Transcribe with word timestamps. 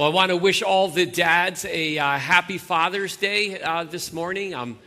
Well, 0.00 0.10
I 0.10 0.14
want 0.14 0.30
to 0.30 0.36
wish 0.38 0.62
all 0.62 0.88
the 0.88 1.04
dads 1.04 1.66
a 1.66 1.98
uh, 1.98 2.16
happy 2.16 2.56
Father's 2.56 3.18
Day 3.18 3.60
uh, 3.60 3.84
this 3.84 4.14
morning. 4.14 4.54
I'm 4.54 4.78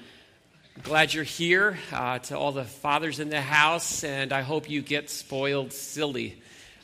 glad 0.82 1.14
you're 1.14 1.24
here. 1.24 1.78
Uh, 1.92 2.18
to 2.18 2.36
all 2.36 2.52
the 2.52 2.64
fathers 2.64 3.20
in 3.20 3.30
the 3.30 3.40
house, 3.40 4.04
and 4.04 4.34
I 4.34 4.42
hope 4.42 4.68
you 4.68 4.82
get 4.82 5.12
spoiled 5.12 5.72
silly 5.72 6.42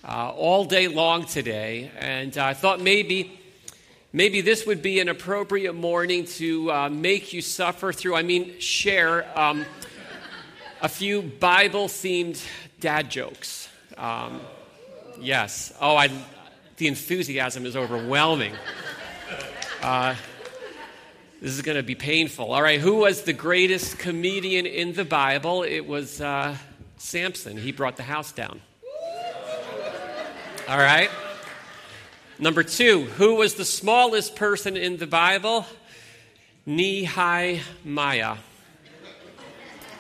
uh, 0.08 0.30
all 0.30 0.64
day 0.64 0.88
long 0.88 1.26
today. 1.26 1.90
And 1.98 2.38
I 2.38 2.54
thought 2.54 2.80
maybe, 2.80 3.40
maybe 4.14 4.42
this 4.42 4.68
would 4.68 4.84
be 4.84 5.00
an 5.00 5.10
appropriate 5.10 5.74
morning 5.74 6.26
to 6.26 6.72
uh, 6.72 6.90
make 6.90 7.34
you 7.34 7.42
suffer 7.42 7.92
through. 7.92 8.14
I 8.14 8.22
mean, 8.22 8.60
share 8.60 9.26
um, 9.36 9.66
a 10.84 10.88
few 10.88 11.24
Bible-themed 11.24 12.40
dad 12.80 13.10
jokes. 13.10 13.70
Um, 13.98 14.40
yes. 15.20 15.74
Oh, 15.82 15.96
I 15.96 16.12
the 16.80 16.88
enthusiasm 16.88 17.66
is 17.66 17.76
overwhelming. 17.76 18.54
Uh, 19.82 20.16
this 21.42 21.52
is 21.52 21.62
going 21.62 21.78
to 21.78 21.84
be 21.84 21.96
painful. 21.96 22.54
All 22.54 22.62
right, 22.62 22.80
who 22.80 22.96
was 22.96 23.24
the 23.24 23.34
greatest 23.34 24.00
comedian 24.00 24.66
in 24.66 24.94
the 24.94 25.06
Bible? 25.06 25.64
It 25.64 25.82
was 25.82 26.22
uh, 26.22 26.56
Samson. 26.98 27.58
He 27.58 27.74
brought 27.74 27.98
the 27.98 28.04
house 28.04 28.32
down. 28.32 28.62
All 30.68 30.78
right. 30.78 31.10
Number 32.40 32.64
two, 32.64 33.02
who 33.02 33.36
was 33.36 33.56
the 33.56 33.66
smallest 33.66 34.38
person 34.38 34.78
in 34.78 34.98
the 34.98 35.08
Bible? 35.08 35.66
Nehemiah. 36.66 38.38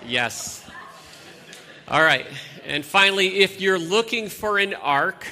Yes. 0.07 0.65
All 1.89 2.01
right. 2.01 2.25
And 2.65 2.85
finally, 2.85 3.39
if 3.39 3.59
you're 3.59 3.79
looking 3.79 4.29
for 4.29 4.59
an 4.59 4.73
ark, 4.73 5.25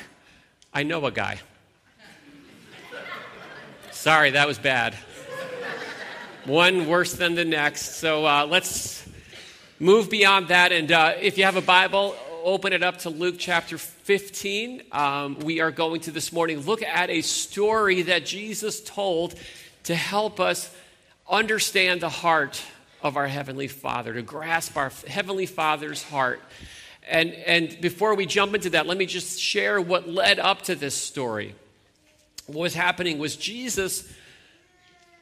I 0.78 0.84
know 0.84 1.04
a 1.08 1.12
guy. 1.12 1.40
Sorry, 3.90 4.30
that 4.30 4.48
was 4.48 4.60
bad. 4.60 4.94
One 6.46 6.86
worse 6.86 7.14
than 7.14 7.34
the 7.34 7.46
next. 7.46 7.96
So 7.96 8.28
uh, 8.28 8.46
let's 8.48 9.04
move 9.80 10.12
beyond 10.12 10.50
that. 10.50 10.72
And 10.72 10.92
uh, 10.92 11.14
if 11.20 11.40
you 11.40 11.46
have 11.46 11.56
a 11.56 11.64
Bible, 11.64 12.16
open 12.44 12.74
it 12.74 12.84
up 12.84 13.00
to 13.00 13.10
Luke 13.10 13.38
chapter 13.40 13.80
15. 13.80 14.84
Um, 14.92 15.40
we 15.40 15.62
are 15.62 15.72
going 15.72 16.02
to 16.02 16.12
this 16.12 16.32
morning 16.32 16.60
look 16.60 16.84
at 16.84 17.10
a 17.10 17.22
story 17.22 18.04
that 18.04 18.28
Jesus 18.28 18.80
told 18.80 19.34
to 19.86 19.96
help 19.96 20.40
us 20.40 20.72
understand 21.28 22.02
the 22.02 22.10
heart 22.10 22.62
of 23.02 23.18
our 23.18 23.26
Heavenly 23.26 23.68
Father, 23.68 24.14
to 24.14 24.22
grasp 24.22 24.78
our 24.78 24.92
Heavenly 25.08 25.48
Father's 25.48 26.04
heart. 26.04 26.40
And, 27.10 27.34
and 27.34 27.80
before 27.82 28.16
we 28.16 28.26
jump 28.26 28.54
into 28.54 28.72
that, 28.72 28.86
let 28.86 28.98
me 28.98 29.06
just 29.06 29.40
share 29.40 29.80
what 29.80 30.10
led 30.10 30.40
up 30.40 30.64
to 30.64 30.76
this 30.76 30.96
story. 30.96 31.56
What 32.48 32.62
was 32.62 32.74
happening 32.74 33.18
was 33.18 33.36
Jesus 33.36 34.12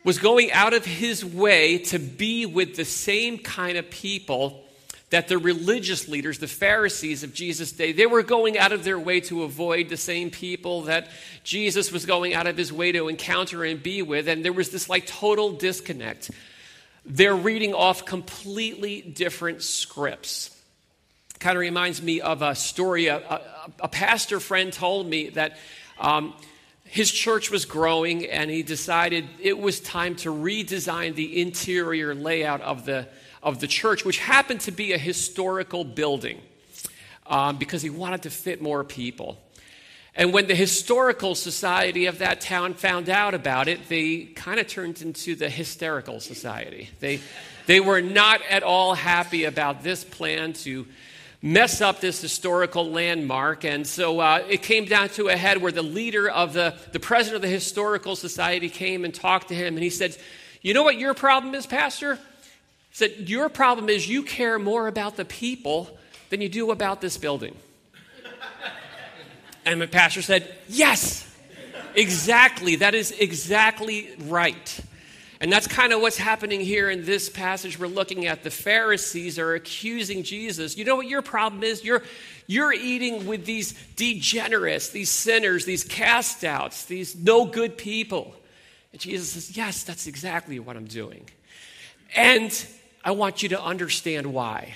was 0.03 0.19
going 0.19 0.51
out 0.51 0.73
of 0.73 0.85
his 0.85 1.25
way 1.25 1.79
to 1.79 1.99
be 1.99 2.45
with 2.45 2.75
the 2.75 2.85
same 2.85 3.39
kind 3.39 3.77
of 3.77 3.89
people 3.89 4.63
that 5.09 5.27
the 5.27 5.37
religious 5.37 6.07
leaders, 6.07 6.39
the 6.39 6.47
Pharisees 6.47 7.23
of 7.23 7.33
Jesus' 7.33 7.71
day, 7.71 7.91
they 7.91 8.05
were 8.05 8.23
going 8.23 8.57
out 8.57 8.71
of 8.71 8.83
their 8.83 8.99
way 8.99 9.19
to 9.21 9.43
avoid 9.43 9.89
the 9.89 9.97
same 9.97 10.29
people 10.29 10.83
that 10.83 11.07
Jesus 11.43 11.91
was 11.91 12.05
going 12.05 12.33
out 12.33 12.47
of 12.47 12.57
his 12.57 12.73
way 12.73 12.91
to 12.91 13.07
encounter 13.07 13.63
and 13.63 13.81
be 13.81 14.01
with. 14.01 14.27
And 14.27 14.43
there 14.43 14.53
was 14.53 14.69
this 14.69 14.89
like 14.89 15.05
total 15.05 15.51
disconnect. 15.51 16.31
They're 17.05 17.35
reading 17.35 17.73
off 17.73 18.05
completely 18.05 19.01
different 19.01 19.61
scripts 19.61 20.54
kind 21.39 21.57
of 21.57 21.61
reminds 21.61 22.01
me 22.01 22.21
of 22.21 22.41
a 22.41 22.55
story. 22.55 23.07
A, 23.07 23.17
a, 23.17 23.41
a 23.81 23.87
pastor 23.87 24.39
friend 24.39 24.71
told 24.71 25.07
me 25.07 25.29
that 25.29 25.57
um, 25.99 26.33
his 26.83 27.11
church 27.11 27.51
was 27.51 27.65
growing 27.65 28.25
and 28.25 28.49
he 28.49 28.63
decided 28.63 29.27
it 29.41 29.57
was 29.57 29.79
time 29.79 30.15
to 30.15 30.29
redesign 30.33 31.15
the 31.15 31.41
interior 31.41 32.15
layout 32.15 32.61
of 32.61 32.85
the, 32.85 33.07
of 33.43 33.59
the 33.59 33.67
church, 33.67 34.05
which 34.05 34.19
happened 34.19 34.61
to 34.61 34.71
be 34.71 34.93
a 34.93 34.97
historical 34.97 35.83
building 35.83 36.41
um, 37.27 37.57
because 37.57 37.81
he 37.81 37.89
wanted 37.89 38.23
to 38.23 38.29
fit 38.29 38.61
more 38.61 38.83
people. 38.83 39.37
And 40.17 40.31
when 40.31 40.47
the 40.47 40.55
historical 40.55 41.35
society 41.35 42.05
of 42.05 42.19
that 42.19 42.39
town 42.39 42.75
found 42.75 43.09
out 43.09 43.33
about 43.33 43.67
it, 43.67 43.89
they 43.89 44.19
kind 44.23 44.61
of 44.61 44.67
turned 44.67 45.01
into 45.01 45.35
the 45.35 45.49
hysterical 45.49 46.21
society. 46.21 46.89
They, 47.01 47.19
they 47.65 47.81
were 47.81 47.99
not 47.99 48.41
at 48.49 48.63
all 48.63 48.93
happy 48.93 49.43
about 49.43 49.83
this 49.83 50.05
plan 50.05 50.53
to 50.53 50.87
mess 51.45 51.79
up 51.79 52.01
this 52.01 52.19
historical 52.19 52.89
landmark. 52.89 53.63
And 53.63 53.85
so 53.85 54.19
uh, 54.19 54.43
it 54.49 54.63
came 54.63 54.85
down 54.85 55.09
to 55.09 55.27
a 55.27 55.37
head 55.37 55.61
where 55.61 55.71
the 55.71 55.83
leader 55.83 56.27
of 56.27 56.53
the, 56.53 56.73
the 56.91 56.99
president 56.99 57.35
of 57.35 57.41
the 57.43 57.53
Historical 57.55 58.15
Society 58.15 58.67
came 58.67 59.05
and 59.05 59.13
talked 59.13 59.49
to 59.49 59.53
him, 59.53 59.75
and 59.75 59.83
he 59.83 59.91
said, 59.91 60.17
You 60.63 60.73
know 60.73 60.81
what 60.81 60.97
your 60.97 61.13
problem 61.13 61.53
is, 61.53 61.67
Pastor? 61.67 62.15
He 62.15 62.21
said, 62.93 63.29
Your 63.29 63.47
problem 63.47 63.89
is 63.89 64.09
you 64.09 64.23
care 64.23 64.57
more 64.57 64.87
about 64.87 65.17
the 65.17 65.25
people 65.25 65.95
than 66.31 66.41
you 66.41 66.49
do 66.49 66.71
about 66.71 66.99
this 66.99 67.15
building. 67.15 67.55
and 69.65 69.79
the 69.79 69.87
pastor 69.87 70.23
said, 70.23 70.51
Yes, 70.67 71.31
exactly. 71.93 72.77
That 72.77 72.95
is 72.95 73.11
exactly 73.11 74.09
right. 74.23 74.79
And 75.45 75.53
that's 75.53 75.67
kind 75.67 75.93
of 75.93 76.01
what's 76.01 76.17
happening 76.17 76.59
here 76.59 76.89
in 76.89 77.05
this 77.05 77.29
passage 77.29 77.77
we're 77.77 77.85
looking 77.85 78.25
at. 78.25 78.41
The 78.41 78.49
Pharisees 78.49 79.37
are 79.37 79.53
accusing 79.53 80.23
Jesus. 80.23 80.75
You 80.75 80.85
know 80.85 80.95
what 80.95 81.05
your 81.05 81.21
problem 81.21 81.61
is? 81.61 81.83
You're, 81.83 82.01
you're 82.47 82.73
eating 82.73 83.27
with 83.27 83.45
these 83.45 83.73
degenerates, 83.95 84.89
these 84.89 85.11
sinners, 85.11 85.63
these 85.63 85.83
cast 85.83 86.43
outs, 86.43 86.85
these 86.85 87.15
no 87.15 87.45
good 87.45 87.77
people. 87.77 88.33
And 88.91 88.99
Jesus 88.99 89.33
says, 89.33 89.55
Yes, 89.55 89.83
that's 89.83 90.07
exactly 90.07 90.57
what 90.57 90.77
I'm 90.77 90.85
doing. 90.85 91.29
And 92.15 92.65
I 93.03 93.11
want 93.11 93.43
you 93.43 93.49
to 93.49 93.61
understand 93.61 94.33
why. 94.33 94.73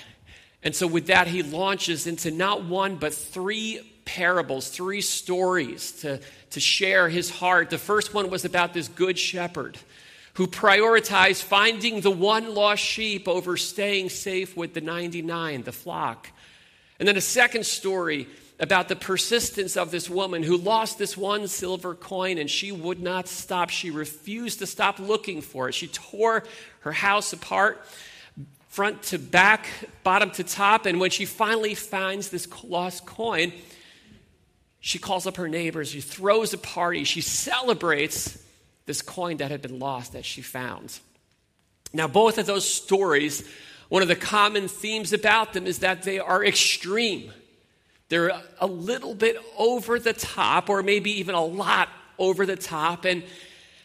And 0.61 0.75
so, 0.75 0.85
with 0.85 1.07
that, 1.07 1.25
he 1.25 1.41
launches 1.41 2.05
into 2.05 2.29
not 2.29 2.63
one, 2.63 2.97
but 2.97 3.15
three 3.15 3.81
parables, 4.05 4.69
three 4.69 5.01
stories 5.01 5.93
to, 6.01 6.19
to 6.51 6.59
share 6.59 7.09
his 7.09 7.31
heart. 7.31 7.71
The 7.71 7.79
first 7.79 8.13
one 8.13 8.29
was 8.29 8.45
about 8.45 8.75
this 8.75 8.87
good 8.87 9.17
shepherd 9.17 9.79
who 10.39 10.47
prioritized 10.47 11.43
finding 11.43 11.99
the 11.99 12.09
one 12.09 12.55
lost 12.55 12.81
sheep 12.81 13.27
over 13.27 13.57
staying 13.57 14.07
safe 14.07 14.55
with 14.55 14.73
the 14.73 14.79
99, 14.79 15.63
the 15.63 15.73
flock. 15.73 16.31
And 16.97 17.05
then 17.05 17.17
a 17.17 17.21
second 17.21 17.65
story 17.65 18.25
about 18.57 18.87
the 18.87 18.95
persistence 18.95 19.75
of 19.75 19.91
this 19.91 20.09
woman 20.09 20.41
who 20.41 20.55
lost 20.55 20.97
this 20.97 21.17
one 21.17 21.49
silver 21.49 21.93
coin 21.93 22.37
and 22.37 22.49
she 22.49 22.71
would 22.71 23.01
not 23.01 23.27
stop. 23.27 23.69
She 23.69 23.91
refused 23.91 24.59
to 24.59 24.65
stop 24.65 24.97
looking 24.97 25.41
for 25.41 25.67
it. 25.67 25.73
She 25.73 25.87
tore 25.87 26.45
her 26.83 26.93
house 26.93 27.33
apart, 27.33 27.85
front 28.69 29.03
to 29.03 29.19
back, 29.19 29.67
bottom 30.03 30.31
to 30.31 30.45
top. 30.45 30.85
And 30.85 31.01
when 31.01 31.09
she 31.09 31.25
finally 31.25 31.75
finds 31.75 32.29
this 32.29 32.47
lost 32.63 33.05
coin, 33.05 33.51
she 34.79 34.99
calls 34.99 35.27
up 35.27 35.35
her 35.35 35.49
neighbors. 35.49 35.89
She 35.89 35.99
throws 35.99 36.53
a 36.53 36.57
party. 36.57 37.03
She 37.03 37.19
celebrates 37.19 38.41
this 38.89 39.03
coin 39.03 39.37
that 39.37 39.51
had 39.51 39.61
been 39.61 39.77
lost 39.77 40.13
that 40.13 40.25
she 40.25 40.41
found. 40.41 40.99
Now, 41.93 42.07
both 42.07 42.39
of 42.39 42.47
those 42.47 42.67
stories, 42.67 43.47
one 43.87 44.01
of 44.01 44.07
the 44.07 44.15
common 44.15 44.67
themes 44.67 45.13
about 45.13 45.53
them 45.53 45.67
is 45.67 45.79
that 45.79 46.01
they 46.01 46.17
are 46.17 46.43
extreme. 46.43 47.31
They're 48.07 48.31
a 48.59 48.65
little 48.65 49.13
bit 49.13 49.37
over 49.59 49.99
the 49.99 50.13
top, 50.13 50.71
or 50.71 50.81
maybe 50.81 51.19
even 51.19 51.35
a 51.35 51.45
lot 51.45 51.89
over 52.17 52.47
the 52.47 52.55
top, 52.55 53.05
and, 53.05 53.21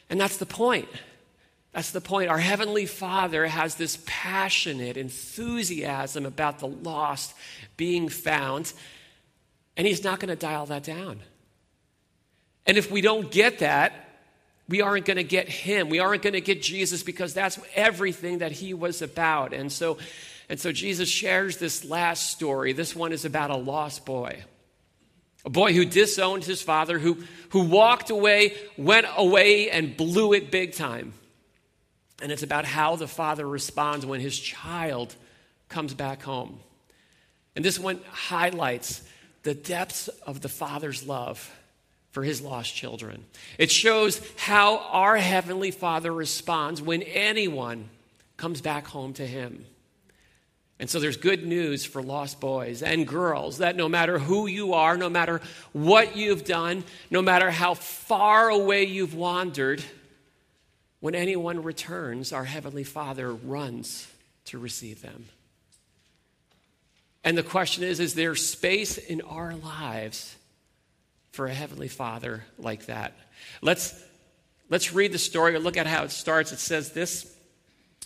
and 0.09 0.19
that's 0.19 0.39
the 0.39 0.47
point. 0.47 0.89
That's 1.73 1.91
the 1.91 2.01
point. 2.01 2.31
Our 2.31 2.39
Heavenly 2.39 2.87
Father 2.87 3.47
has 3.47 3.75
this 3.75 3.99
passionate 4.07 4.97
enthusiasm 4.97 6.25
about 6.25 6.61
the 6.61 6.69
lost 6.69 7.35
being 7.77 8.09
found, 8.09 8.73
and 9.77 9.87
He's 9.87 10.03
not 10.03 10.19
going 10.19 10.31
to 10.31 10.37
dial 10.37 10.65
that 10.65 10.83
down. 10.83 11.21
And 12.65 12.79
if 12.79 12.91
we 12.91 13.03
don't 13.03 13.31
get 13.31 13.59
that, 13.59 14.04
we 14.69 14.81
aren't 14.81 15.05
going 15.05 15.19
to 15.19 15.25
get 15.25 15.49
him. 15.49 15.89
We 15.89 15.99
aren't 15.99 16.23
going 16.23 16.35
to 16.35 16.41
get 16.41 16.63
Jesus 16.63 17.03
because 17.03 17.35
that's 17.35 17.59
everything 17.75 18.39
that 18.39 18.53
he 18.53 18.73
was 18.73 19.03
about. 19.03 19.53
And 19.53 19.71
so, 19.71 19.99
and 20.49 20.59
so 20.59 20.73
Jesus 20.73 21.09
shares 21.09 21.59
this 21.59 21.85
last 21.85 22.31
story. 22.31 22.73
This 22.73 22.97
one 22.97 23.13
is 23.13 23.25
about 23.25 23.51
a 23.51 23.57
lost 23.57 24.07
boy. 24.07 24.43
A 25.45 25.51
boy 25.51 25.75
who 25.75 25.85
disowned 25.85 26.45
his 26.45 26.63
father, 26.63 26.99
who, 26.99 27.19
who 27.51 27.65
walked 27.65 28.09
away, 28.09 28.55
went 28.79 29.07
away, 29.17 29.71
and 29.71 29.95
blew 29.97 30.33
it 30.33 30.51
big 30.51 30.73
time. 30.73 31.13
And 32.23 32.33
it's 32.33 32.43
about 32.43 32.65
how 32.65 32.97
the 32.97 33.09
father 33.09 33.47
responds 33.47 34.07
when 34.07 34.21
his 34.21 34.39
child 34.39 35.15
comes 35.69 35.93
back 35.93 36.23
home. 36.23 36.61
And 37.55 37.63
this 37.65 37.79
one 37.79 38.01
highlights 38.11 39.03
the 39.43 39.55
depths 39.55 40.09
of 40.09 40.41
the 40.41 40.49
father's 40.49 41.07
love 41.07 41.51
for 42.15 42.23
his 42.23 42.41
lost 42.41 42.73
children. 42.73 43.25
It 43.59 43.73
shows 43.73 44.23
how 44.37 44.79
our 44.93 45.17
Heavenly 45.17 45.73
Father 45.73 46.13
responds 46.13 46.81
when 46.81 47.03
anyone 47.03 47.89
comes 48.37 48.61
back 48.61 48.87
home 48.87 49.15
to 49.15 49.27
him. 49.27 49.67
And 50.79 50.89
so 50.89 51.01
there's 51.01 51.17
good 51.17 51.45
news 51.45 51.85
for 51.85 52.01
lost 52.05 52.39
boys 52.39 52.85
and 52.85 53.05
girls 53.05 53.59
that 53.59 53.75
no 53.75 53.89
matter 53.89 54.21
who 54.21 54.47
you 54.47 54.75
are, 54.75 54.97
no 54.97 55.09
matter 55.09 55.41
what 55.73 56.17
you've 56.17 56.45
done, 56.45 56.85
no 57.11 57.21
matter 57.21 57.51
how 57.51 57.75
far 57.75 58.49
away 58.49 58.85
you've 58.85 59.15
wandered, 59.15 59.83
when 61.01 61.17
anyone 61.17 61.65
returns, 61.65 62.33
our 62.33 62.45
Heavenly 62.45 62.85
Father 62.85 63.35
runs 63.35 64.07
to 64.47 64.59
receive 64.59 65.03
them. 65.03 65.27
And 67.25 67.37
the 67.37 67.43
question 67.43 67.83
is 67.83 67.99
is 67.99 68.15
there 68.15 68.37
space 68.37 68.99
in 68.99 69.21
our 69.23 69.57
lives 69.57 70.37
for 71.35 71.47
a 71.47 71.55
Heavenly 71.55 71.89
Father 71.89 72.45
like 72.59 72.87
that? 72.87 73.13
Let's, 73.61 74.01
let's 74.71 74.93
read 74.93 75.13
the 75.13 75.19
story 75.19 75.55
or 75.55 75.59
look 75.59 75.77
at 75.77 75.87
how 75.87 76.05
it 76.05 76.13
starts. 76.13 76.53
It 76.53 76.61
says 76.61 76.93
this 76.93 77.31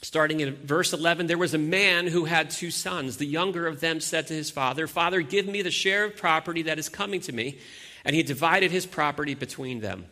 Starting 0.00 0.38
in 0.40 0.54
verse 0.54 0.92
11, 0.92 1.26
there 1.26 1.36
was 1.36 1.54
a 1.54 1.58
man 1.58 2.06
who 2.06 2.24
had 2.24 2.50
two 2.50 2.70
sons. 2.70 3.16
The 3.16 3.26
younger 3.26 3.66
of 3.66 3.80
them 3.80 3.98
said 4.00 4.28
to 4.28 4.34
his 4.34 4.48
father, 4.48 4.86
Father, 4.86 5.20
give 5.22 5.46
me 5.46 5.60
the 5.60 5.72
share 5.72 6.04
of 6.04 6.16
property 6.16 6.62
that 6.62 6.78
is 6.78 6.88
coming 6.88 7.20
to 7.22 7.32
me. 7.32 7.58
And 8.04 8.14
he 8.14 8.22
divided 8.22 8.70
his 8.70 8.86
property 8.86 9.34
between 9.34 9.80
them. 9.80 10.06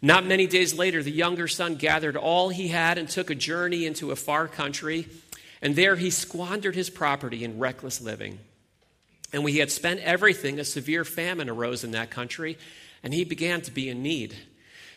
Not 0.00 0.24
many 0.24 0.46
days 0.46 0.72
later, 0.72 1.02
the 1.02 1.10
younger 1.10 1.46
son 1.46 1.74
gathered 1.74 2.16
all 2.16 2.48
he 2.48 2.68
had 2.68 2.96
and 2.96 3.06
took 3.06 3.28
a 3.28 3.34
journey 3.34 3.84
into 3.84 4.12
a 4.12 4.16
far 4.16 4.48
country. 4.48 5.08
And 5.60 5.76
there 5.76 5.96
he 5.96 6.08
squandered 6.08 6.74
his 6.74 6.88
property 6.88 7.44
in 7.44 7.58
reckless 7.58 8.00
living. 8.00 8.38
And 9.32 9.44
when 9.44 9.52
he 9.52 9.58
had 9.58 9.70
spent 9.70 10.00
everything, 10.00 10.58
a 10.58 10.64
severe 10.64 11.04
famine 11.04 11.48
arose 11.48 11.84
in 11.84 11.90
that 11.90 12.10
country, 12.10 12.56
and 13.02 13.12
he 13.12 13.24
began 13.24 13.60
to 13.62 13.70
be 13.70 13.88
in 13.88 14.02
need. 14.02 14.34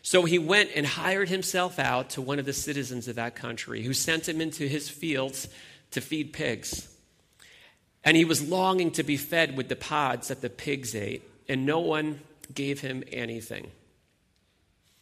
So 0.01 0.23
he 0.23 0.39
went 0.39 0.71
and 0.75 0.85
hired 0.85 1.29
himself 1.29 1.77
out 1.77 2.11
to 2.11 2.21
one 2.21 2.39
of 2.39 2.45
the 2.45 2.53
citizens 2.53 3.07
of 3.07 3.17
that 3.17 3.35
country, 3.35 3.83
who 3.83 3.93
sent 3.93 4.27
him 4.27 4.41
into 4.41 4.67
his 4.67 4.89
fields 4.89 5.47
to 5.91 6.01
feed 6.01 6.33
pigs. 6.33 6.87
And 8.03 8.17
he 8.17 8.25
was 8.25 8.47
longing 8.47 8.91
to 8.91 9.03
be 9.03 9.17
fed 9.17 9.55
with 9.55 9.69
the 9.69 9.75
pods 9.75 10.29
that 10.29 10.41
the 10.41 10.49
pigs 10.49 10.95
ate, 10.95 11.23
and 11.47 11.65
no 11.65 11.79
one 11.79 12.21
gave 12.53 12.79
him 12.79 13.03
anything. 13.11 13.69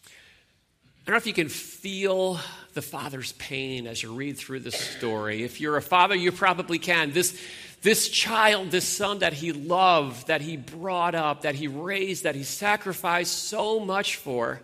I 0.05 1.11
don't 1.11 1.13
know 1.13 1.17
if 1.17 1.27
you 1.27 1.33
can 1.33 1.49
feel 1.49 2.39
the 2.73 2.81
father's 2.83 3.31
pain 3.33 3.87
as 3.87 4.03
you 4.03 4.13
read 4.13 4.37
through 4.37 4.59
this 4.59 4.75
story. 4.75 5.43
If 5.43 5.59
you're 5.59 5.77
a 5.77 5.81
father, 5.81 6.13
you 6.13 6.31
probably 6.31 6.77
can. 6.77 7.11
This, 7.11 7.39
this 7.81 8.09
child, 8.09 8.71
this 8.71 8.87
son 8.87 9.19
that 9.19 9.33
he 9.33 9.51
loved, 9.53 10.27
that 10.27 10.41
he 10.41 10.57
brought 10.57 11.15
up, 11.15 11.43
that 11.43 11.55
he 11.55 11.67
raised, 11.67 12.23
that 12.23 12.35
he 12.35 12.43
sacrificed 12.43 13.45
so 13.47 13.79
much 13.79 14.17
for, 14.17 14.61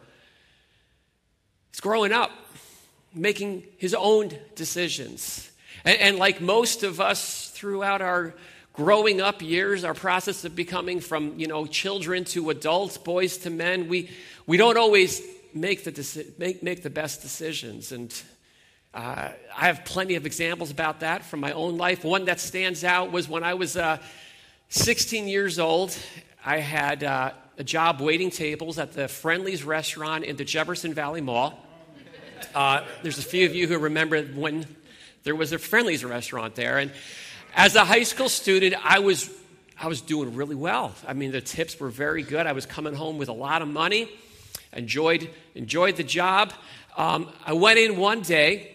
is 1.73 1.79
growing 1.79 2.11
up, 2.11 2.31
making 3.13 3.63
his 3.77 3.93
own 3.93 4.31
decisions. 4.55 5.49
And, 5.85 5.97
and, 5.99 6.17
like 6.17 6.41
most 6.41 6.83
of 6.83 6.99
us 6.99 7.49
throughout 7.51 8.01
our 8.01 8.33
growing 8.73 9.21
up 9.21 9.41
years, 9.41 9.85
our 9.85 9.93
process 9.93 10.43
of 10.43 10.55
becoming 10.55 10.99
from 10.99 11.39
you 11.39 11.47
know 11.47 11.65
children 11.65 12.25
to 12.25 12.49
adults, 12.49 12.97
boys 12.97 13.37
to 13.37 13.49
men, 13.49 13.87
we, 13.87 14.09
we 14.45 14.57
don't 14.57 14.77
always 14.77 15.21
make 15.53 15.85
the, 15.85 15.91
deci- 15.91 16.37
make, 16.37 16.61
make 16.61 16.83
the 16.83 16.89
best 16.89 17.21
decisions. 17.21 17.93
And 17.93 18.13
uh, 18.95 19.29
I 19.57 19.65
have 19.65 19.83
plenty 19.83 20.15
of 20.15 20.25
examples 20.25 20.71
about 20.71 21.01
that 21.01 21.25
from 21.25 21.41
my 21.41 21.51
own 21.51 21.77
life. 21.77 22.05
One 22.05 22.25
that 22.25 22.39
stands 22.39 22.85
out 22.85 23.11
was 23.11 23.27
when 23.27 23.43
I 23.43 23.55
was 23.55 23.75
uh, 23.75 23.97
16 24.69 25.27
years 25.27 25.59
old. 25.59 25.97
I 26.45 26.59
had 26.59 27.03
uh, 27.03 27.31
a 27.57 27.63
job 27.65 27.99
waiting 27.99 28.29
tables 28.29 28.79
at 28.79 28.93
the 28.93 29.09
Friendly's 29.09 29.65
restaurant 29.65 30.23
in 30.23 30.37
the 30.37 30.45
Jefferson 30.45 30.93
Valley 30.93 31.19
Mall. 31.19 31.59
Uh, 32.53 32.85
there's 33.03 33.17
a 33.17 33.21
few 33.21 33.45
of 33.45 33.53
you 33.53 33.67
who 33.67 33.77
remember 33.77 34.21
when 34.23 34.65
there 35.23 35.35
was 35.35 35.51
a 35.51 35.59
Friendly's 35.59 36.05
restaurant 36.05 36.55
there. 36.55 36.77
And 36.77 36.89
as 37.53 37.75
a 37.75 37.83
high 37.83 38.03
school 38.03 38.29
student, 38.29 38.75
I 38.81 38.99
was, 38.99 39.29
I 39.77 39.89
was 39.89 39.99
doing 39.99 40.35
really 40.35 40.55
well. 40.55 40.95
I 41.05 41.11
mean, 41.11 41.33
the 41.33 41.41
tips 41.41 41.77
were 41.81 41.89
very 41.89 42.23
good. 42.23 42.47
I 42.47 42.53
was 42.53 42.65
coming 42.65 42.93
home 42.93 43.17
with 43.17 43.27
a 43.27 43.33
lot 43.33 43.61
of 43.61 43.67
money, 43.67 44.09
enjoyed, 44.71 45.29
enjoyed 45.53 45.97
the 45.97 46.03
job. 46.03 46.53
Um, 46.95 47.29
I 47.45 47.51
went 47.51 47.77
in 47.77 47.97
one 47.97 48.21
day 48.21 48.74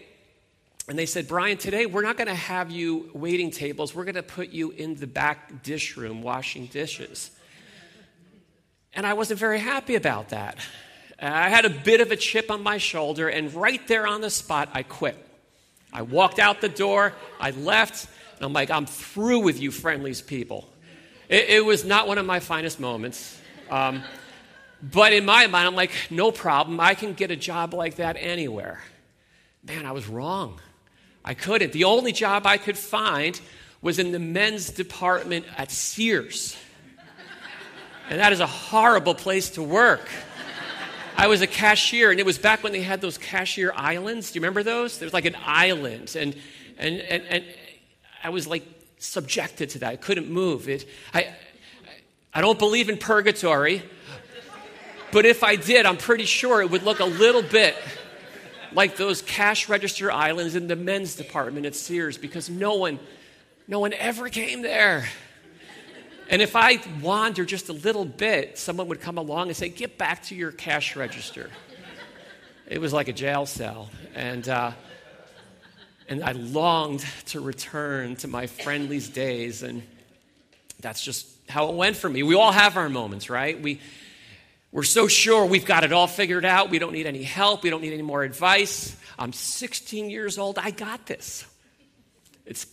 and 0.91 0.99
they 0.99 1.05
said, 1.05 1.25
Brian, 1.25 1.55
today 1.55 1.85
we're 1.85 2.01
not 2.01 2.17
going 2.17 2.27
to 2.27 2.35
have 2.35 2.69
you 2.69 3.09
waiting 3.13 3.49
tables. 3.49 3.95
We're 3.95 4.03
going 4.03 4.15
to 4.15 4.23
put 4.23 4.49
you 4.49 4.71
in 4.71 4.95
the 4.95 5.07
back 5.07 5.63
dish 5.63 5.95
room 5.95 6.21
washing 6.21 6.65
dishes. 6.65 7.31
And 8.91 9.07
I 9.07 9.13
wasn't 9.13 9.39
very 9.39 9.59
happy 9.59 9.95
about 9.95 10.31
that. 10.31 10.57
I 11.17 11.47
had 11.47 11.63
a 11.63 11.69
bit 11.69 12.01
of 12.01 12.11
a 12.11 12.17
chip 12.17 12.51
on 12.51 12.61
my 12.61 12.77
shoulder, 12.77 13.29
and 13.29 13.53
right 13.53 13.87
there 13.87 14.05
on 14.05 14.19
the 14.19 14.29
spot, 14.29 14.67
I 14.73 14.83
quit. 14.83 15.15
I 15.93 16.01
walked 16.01 16.39
out 16.39 16.59
the 16.59 16.67
door, 16.67 17.13
I 17.39 17.51
left, 17.51 18.09
and 18.35 18.43
I'm 18.43 18.51
like, 18.51 18.69
I'm 18.69 18.85
through 18.85 19.39
with 19.39 19.61
you, 19.61 19.71
Friendly's 19.71 20.21
people. 20.21 20.67
It, 21.29 21.51
it 21.51 21.65
was 21.65 21.85
not 21.85 22.05
one 22.05 22.17
of 22.17 22.25
my 22.25 22.41
finest 22.41 22.81
moments. 22.81 23.39
Um, 23.69 24.03
but 24.83 25.13
in 25.13 25.23
my 25.23 25.47
mind, 25.47 25.67
I'm 25.67 25.75
like, 25.75 25.93
no 26.09 26.33
problem. 26.33 26.81
I 26.81 26.95
can 26.95 27.13
get 27.13 27.31
a 27.31 27.37
job 27.37 27.73
like 27.73 27.95
that 27.95 28.17
anywhere. 28.19 28.81
Man, 29.63 29.85
I 29.85 29.93
was 29.93 30.05
wrong. 30.05 30.59
I 31.23 31.33
couldn't. 31.33 31.71
The 31.71 31.83
only 31.83 32.11
job 32.11 32.45
I 32.45 32.57
could 32.57 32.77
find 32.77 33.39
was 33.81 33.99
in 33.99 34.11
the 34.11 34.19
men's 34.19 34.69
department 34.69 35.45
at 35.57 35.71
Sears. 35.71 36.57
And 38.09 38.19
that 38.19 38.33
is 38.33 38.39
a 38.39 38.47
horrible 38.47 39.15
place 39.15 39.51
to 39.51 39.63
work. 39.63 40.07
I 41.17 41.27
was 41.27 41.41
a 41.41 41.47
cashier, 41.47 42.11
and 42.11 42.19
it 42.19 42.25
was 42.25 42.37
back 42.37 42.63
when 42.63 42.73
they 42.73 42.81
had 42.81 42.99
those 43.01 43.17
cashier 43.17 43.71
islands. 43.75 44.31
Do 44.31 44.37
you 44.37 44.41
remember 44.41 44.63
those? 44.63 44.97
There 44.97 45.05
was 45.05 45.13
like 45.13 45.25
an 45.25 45.35
island, 45.45 46.15
and, 46.17 46.35
and, 46.77 46.99
and, 46.99 47.23
and 47.23 47.45
I 48.23 48.29
was 48.29 48.47
like 48.47 48.63
subjected 48.97 49.69
to 49.71 49.79
that. 49.79 49.89
I 49.89 49.95
couldn't 49.97 50.29
move. 50.29 50.67
It, 50.67 50.87
I, 51.13 51.33
I 52.33 52.41
don't 52.41 52.57
believe 52.57 52.89
in 52.89 52.97
purgatory, 52.97 53.83
but 55.11 55.25
if 55.25 55.43
I 55.43 55.55
did, 55.57 55.85
I'm 55.85 55.97
pretty 55.97 56.25
sure 56.25 56.61
it 56.61 56.71
would 56.71 56.83
look 56.83 56.99
a 56.99 57.05
little 57.05 57.43
bit 57.43 57.75
like 58.73 58.97
those 58.97 59.21
cash 59.21 59.69
register 59.69 60.11
islands 60.11 60.55
in 60.55 60.67
the 60.67 60.75
men's 60.75 61.15
department 61.15 61.65
at 61.65 61.75
Sears 61.75 62.17
because 62.17 62.49
no 62.49 62.75
one, 62.75 62.99
no 63.67 63.79
one 63.79 63.93
ever 63.93 64.29
came 64.29 64.61
there. 64.61 65.07
And 66.29 66.41
if 66.41 66.55
I 66.55 66.79
wander 67.01 67.43
just 67.43 67.67
a 67.67 67.73
little 67.73 68.05
bit, 68.05 68.57
someone 68.57 68.87
would 68.87 69.01
come 69.01 69.17
along 69.17 69.49
and 69.49 69.57
say, 69.57 69.67
Get 69.67 69.97
back 69.97 70.23
to 70.23 70.35
your 70.35 70.51
cash 70.51 70.95
register. 70.95 71.49
It 72.67 72.79
was 72.79 72.93
like 72.93 73.09
a 73.09 73.13
jail 73.13 73.45
cell. 73.45 73.89
And, 74.15 74.47
uh, 74.47 74.71
and 76.07 76.23
I 76.23 76.31
longed 76.31 77.05
to 77.27 77.41
return 77.41 78.15
to 78.17 78.29
my 78.29 78.47
Friendly's 78.47 79.09
days. 79.09 79.61
And 79.61 79.83
that's 80.79 81.03
just 81.03 81.27
how 81.49 81.67
it 81.67 81.75
went 81.75 81.97
for 81.97 82.09
me. 82.09 82.23
We 82.23 82.35
all 82.35 82.53
have 82.53 82.77
our 82.77 82.87
moments, 82.87 83.29
right? 83.29 83.61
We, 83.61 83.81
we're 84.71 84.83
so 84.83 85.07
sure 85.07 85.45
we've 85.45 85.65
got 85.65 85.83
it 85.83 85.91
all 85.91 86.07
figured 86.07 86.45
out. 86.45 86.69
We 86.69 86.79
don't 86.79 86.93
need 86.93 87.07
any 87.07 87.23
help. 87.23 87.63
We 87.63 87.69
don't 87.69 87.81
need 87.81 87.93
any 87.93 88.03
more 88.03 88.23
advice. 88.23 88.95
I'm 89.19 89.33
16 89.33 90.09
years 90.09 90.37
old. 90.37 90.57
I 90.57 90.71
got 90.71 91.05
this. 91.05 91.45
It's 92.45 92.65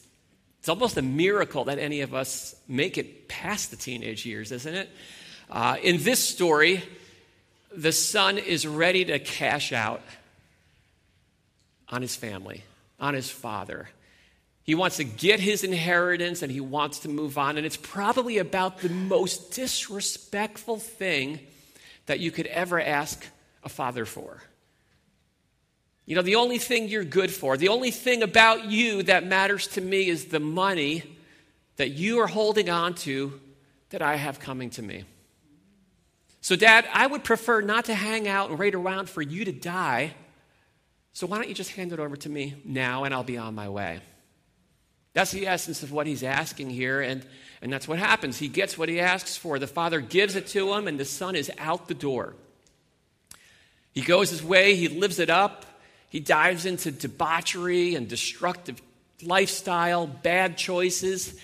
it's 0.61 0.69
almost 0.69 0.97
a 0.97 1.03
miracle 1.03 1.65
that 1.65 1.79
any 1.79 2.03
of 2.03 2.15
us 2.15 2.55
make 2.69 2.99
it 2.99 3.29
past 3.29 3.71
the 3.71 3.77
teenage 3.77 4.27
years, 4.27 4.53
isn't 4.53 4.75
it? 4.75 4.91
Uh, 5.51 5.77
in 5.83 6.03
this 6.03 6.23
story, 6.23 6.83
the 7.75 7.93
son 7.93 8.39
is 8.39 8.67
ready 8.67 9.05
to 9.07 9.19
cash 9.19 9.73
out 9.73 10.03
on 11.89 12.03
his 12.03 12.17
family, 12.17 12.65
on 13.01 13.15
his 13.15 13.31
father. 13.31 13.89
He 14.63 14.75
wants 14.75 14.99
to 14.99 15.05
get 15.05 15.41
his 15.41 15.65
inheritance 15.65 16.43
and 16.43 16.53
he 16.53 16.61
wants 16.61 16.99
to 17.01 17.09
move 17.09 17.39
on. 17.39 17.57
And 17.57 17.65
it's 17.65 17.79
probably 17.79 18.37
about 18.37 18.81
the 18.81 18.91
most 18.91 19.53
disrespectful 19.53 20.77
thing 20.77 21.41
that 22.09 22.21
you 22.21 22.31
could 22.31 22.47
ever 22.47 22.81
ask 22.81 23.25
a 23.63 23.69
father 23.69 24.07
for. 24.07 24.43
You 26.07 26.17
know, 26.17 26.23
the 26.23 26.37
only 26.37 26.57
thing 26.57 26.89
you're 26.89 27.05
good 27.05 27.31
for, 27.31 27.59
the 27.59 27.69
only 27.69 27.91
thing 27.91 28.23
about 28.23 28.65
you 28.65 29.03
that 29.05 29.27
matters 29.27 29.67
to 29.69 29.83
me 29.83 30.09
is 30.09 30.27
the 30.27 30.41
money 30.41 31.03
that 31.77 31.91
you 31.91 32.21
are 32.21 32.27
holding 32.27 32.71
on 32.71 32.95
to 32.95 33.39
that 33.91 34.01
I 34.01 34.17
have 34.17 34.41
coming 34.41 34.71
to 34.71 34.83
me. 34.83 35.05
So, 36.41 36.57
Dad, 36.57 36.89
I 36.95 37.07
would 37.07 37.25
prefer 37.25 37.61
not 37.61 37.85
to 37.87 37.95
hang 37.95 38.27
out 38.27 38.49
and 38.49 38.59
wait 38.59 38.75
around 38.75 39.11
for 39.11 39.21
you 39.21 39.45
to 39.45 39.53
die. 39.53 40.15
So, 41.13 41.27
why 41.27 41.37
don't 41.37 41.49
you 41.49 41.55
just 41.55 41.73
hand 41.73 41.93
it 41.93 42.01
over 42.01 42.17
to 42.17 42.29
me 42.31 42.55
now 42.65 43.05
and 43.05 43.13
I'll 43.13 43.23
be 43.23 43.37
on 43.37 43.55
my 43.55 43.69
way? 43.69 44.01
That's 45.15 45.33
the 45.33 45.47
essence 45.47 45.83
of 45.83 45.91
what 45.91 46.07
he's 46.07 46.23
asking 46.23 46.71
here, 46.71 47.01
and, 47.01 47.25
and 47.63 47.73
that's 47.73 47.89
what 47.89 47.99
happens. 47.99 48.39
He 48.39 48.49
gets 48.49 48.77
what 48.77 48.89
he 48.89 49.01
asks 49.01 49.37
for. 49.37 49.59
The 49.59 49.67
father 49.67 50.01
gives 50.01 50.37
it 50.37 50.47
to 50.49 50.73
him, 50.75 50.87
and 50.87 50.99
the 50.99 51.05
son 51.05 51.35
is 51.35 51.51
out 51.59 51.89
the 51.89 51.95
door. 51.95 52.35
He 53.93 54.03
goes 54.03 54.31
his 54.31 54.45
way, 54.45 54.77
he 54.77 54.89
lives 54.89 55.19
it 55.19 55.31
up, 55.31 55.67
he 56.09 56.21
dives 56.21 56.67
into 56.67 56.91
debauchery 56.91 57.95
and 57.95 58.09
destructive 58.09 58.81
lifestyle, 59.23 60.07
bad 60.07 60.57
choices, 60.57 61.35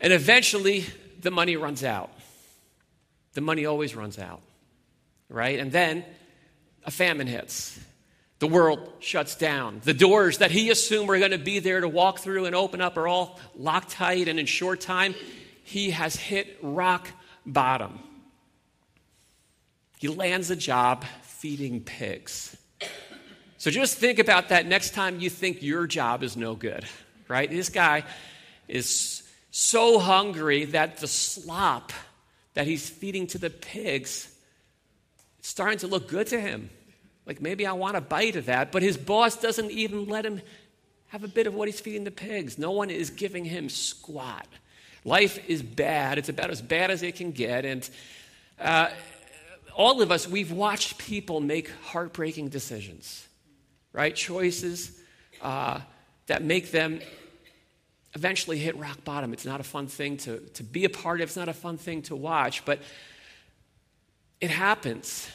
and 0.00 0.12
eventually 0.12 0.86
the 1.20 1.30
money 1.30 1.56
runs 1.56 1.84
out. 1.84 2.10
The 3.34 3.40
money 3.40 3.66
always 3.66 3.94
runs 3.94 4.18
out, 4.18 4.40
right? 5.28 5.58
And 5.58 5.70
then 5.70 6.04
a 6.84 6.90
famine 6.90 7.26
hits. 7.26 7.78
The 8.38 8.46
world 8.46 8.92
shuts 9.00 9.34
down. 9.34 9.80
The 9.84 9.94
doors 9.94 10.38
that 10.38 10.50
he 10.50 10.70
assumed 10.70 11.08
were 11.08 11.18
going 11.18 11.32
to 11.32 11.38
be 11.38 11.58
there 11.58 11.80
to 11.80 11.88
walk 11.88 12.20
through 12.20 12.44
and 12.44 12.54
open 12.54 12.80
up 12.80 12.96
are 12.96 13.08
all 13.08 13.38
locked 13.56 13.90
tight, 13.90 14.28
and 14.28 14.38
in 14.38 14.46
short 14.46 14.80
time, 14.80 15.14
he 15.64 15.90
has 15.90 16.14
hit 16.16 16.56
rock 16.62 17.08
bottom. 17.44 17.98
He 19.98 20.08
lands 20.08 20.50
a 20.50 20.56
job 20.56 21.04
feeding 21.22 21.80
pigs. 21.80 22.56
So 23.58 23.72
just 23.72 23.98
think 23.98 24.20
about 24.20 24.50
that 24.50 24.66
next 24.66 24.94
time 24.94 25.18
you 25.18 25.28
think 25.28 25.62
your 25.62 25.88
job 25.88 26.22
is 26.22 26.36
no 26.36 26.54
good, 26.54 26.84
right? 27.26 27.50
This 27.50 27.68
guy 27.68 28.04
is 28.68 29.24
so 29.50 29.98
hungry 29.98 30.66
that 30.66 30.98
the 30.98 31.08
slop 31.08 31.92
that 32.54 32.66
he's 32.66 32.88
feeding 32.88 33.26
to 33.28 33.38
the 33.38 33.50
pigs 33.50 34.32
is 35.40 35.46
starting 35.46 35.78
to 35.78 35.88
look 35.88 36.08
good 36.08 36.28
to 36.28 36.40
him. 36.40 36.70
Like 37.28 37.42
maybe 37.42 37.66
I 37.66 37.72
want 37.72 37.98
a 37.98 38.00
bite 38.00 38.36
of 38.36 38.46
that, 38.46 38.72
but 38.72 38.82
his 38.82 38.96
boss 38.96 39.36
doesn't 39.36 39.70
even 39.70 40.08
let 40.08 40.24
him 40.24 40.40
have 41.08 41.24
a 41.24 41.28
bit 41.28 41.46
of 41.46 41.54
what 41.54 41.68
he's 41.68 41.78
feeding 41.78 42.04
the 42.04 42.10
pigs. 42.10 42.56
No 42.56 42.70
one 42.70 42.88
is 42.88 43.10
giving 43.10 43.44
him 43.44 43.68
squat. 43.68 44.46
Life 45.04 45.38
is 45.46 45.62
bad. 45.62 46.16
It's 46.16 46.30
about 46.30 46.48
as 46.50 46.62
bad 46.62 46.90
as 46.90 47.02
it 47.02 47.16
can 47.16 47.32
get. 47.32 47.66
And 47.66 47.88
uh, 48.58 48.88
all 49.76 50.00
of 50.00 50.10
us, 50.10 50.26
we've 50.26 50.50
watched 50.50 50.96
people 50.96 51.40
make 51.40 51.70
heartbreaking 51.84 52.48
decisions, 52.48 53.28
right? 53.92 54.16
Choices 54.16 54.98
uh, 55.42 55.80
that 56.26 56.42
make 56.42 56.70
them 56.70 57.00
eventually 58.14 58.58
hit 58.58 58.74
rock 58.78 59.04
bottom. 59.04 59.34
It's 59.34 59.44
not 59.44 59.60
a 59.60 59.64
fun 59.64 59.86
thing 59.86 60.16
to, 60.18 60.38
to 60.38 60.62
be 60.62 60.86
a 60.86 60.90
part 60.90 61.20
of, 61.20 61.28
it's 61.28 61.36
not 61.36 61.48
a 61.48 61.54
fun 61.54 61.76
thing 61.76 62.00
to 62.02 62.16
watch, 62.16 62.64
but 62.64 62.80
it 64.40 64.50
happens. 64.50 65.28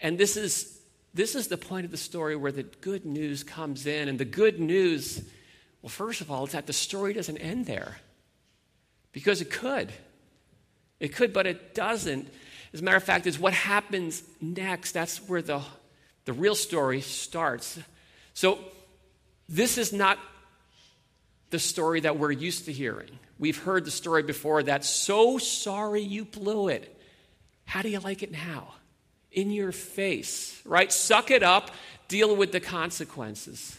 And 0.00 0.18
this 0.18 0.36
is, 0.36 0.80
this 1.14 1.34
is 1.34 1.48
the 1.48 1.56
point 1.56 1.84
of 1.84 1.90
the 1.90 1.96
story 1.96 2.36
where 2.36 2.52
the 2.52 2.62
good 2.62 3.04
news 3.04 3.42
comes 3.42 3.86
in. 3.86 4.08
And 4.08 4.18
the 4.18 4.24
good 4.24 4.60
news, 4.60 5.22
well, 5.82 5.90
first 5.90 6.20
of 6.20 6.30
all, 6.30 6.44
is 6.44 6.52
that 6.52 6.66
the 6.66 6.72
story 6.72 7.12
doesn't 7.12 7.38
end 7.38 7.66
there. 7.66 7.96
Because 9.12 9.40
it 9.40 9.50
could. 9.50 9.92
It 11.00 11.14
could, 11.14 11.32
but 11.32 11.46
it 11.46 11.74
doesn't. 11.74 12.28
As 12.72 12.80
a 12.80 12.82
matter 12.82 12.96
of 12.96 13.04
fact, 13.04 13.26
is 13.26 13.38
what 13.38 13.54
happens 13.54 14.22
next. 14.40 14.92
That's 14.92 15.18
where 15.28 15.42
the, 15.42 15.62
the 16.24 16.32
real 16.32 16.54
story 16.54 17.00
starts. 17.00 17.78
So, 18.34 18.58
this 19.48 19.78
is 19.78 19.92
not 19.92 20.18
the 21.50 21.58
story 21.58 22.00
that 22.00 22.18
we're 22.18 22.32
used 22.32 22.64
to 22.64 22.72
hearing. 22.72 23.18
We've 23.38 23.56
heard 23.56 23.84
the 23.84 23.90
story 23.90 24.22
before 24.22 24.62
that 24.64 24.84
so 24.84 25.38
sorry 25.38 26.02
you 26.02 26.24
blew 26.24 26.68
it. 26.68 27.00
How 27.64 27.82
do 27.82 27.88
you 27.88 28.00
like 28.00 28.22
it 28.22 28.32
now? 28.32 28.74
In 29.36 29.50
your 29.50 29.70
face, 29.70 30.60
right? 30.64 30.90
Suck 30.90 31.30
it 31.30 31.44
up, 31.44 31.70
deal 32.08 32.34
with 32.34 32.50
the 32.50 32.58
consequences. 32.58 33.76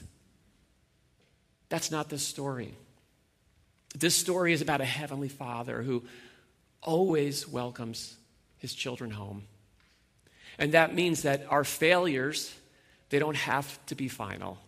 That's 1.68 1.92
not 1.92 2.08
the 2.08 2.20
story. 2.20 2.74
This 3.98 4.16
story 4.16 4.54
is 4.54 4.62
about 4.62 4.80
a 4.80 4.86
heavenly 4.86 5.30
father 5.30 5.82
who 5.82 6.04
always 6.82 7.48
welcomes 7.48 8.16
his 8.60 8.74
children 8.74 9.12
home. 9.12 9.44
And 10.60 10.74
that 10.74 10.94
means 10.94 11.24
that 11.24 11.46
our 11.50 11.64
failures, 11.64 12.54
they 13.10 13.20
don't 13.20 13.36
have 13.36 13.84
to 13.88 13.96
be 13.96 14.08
final. 14.08 14.60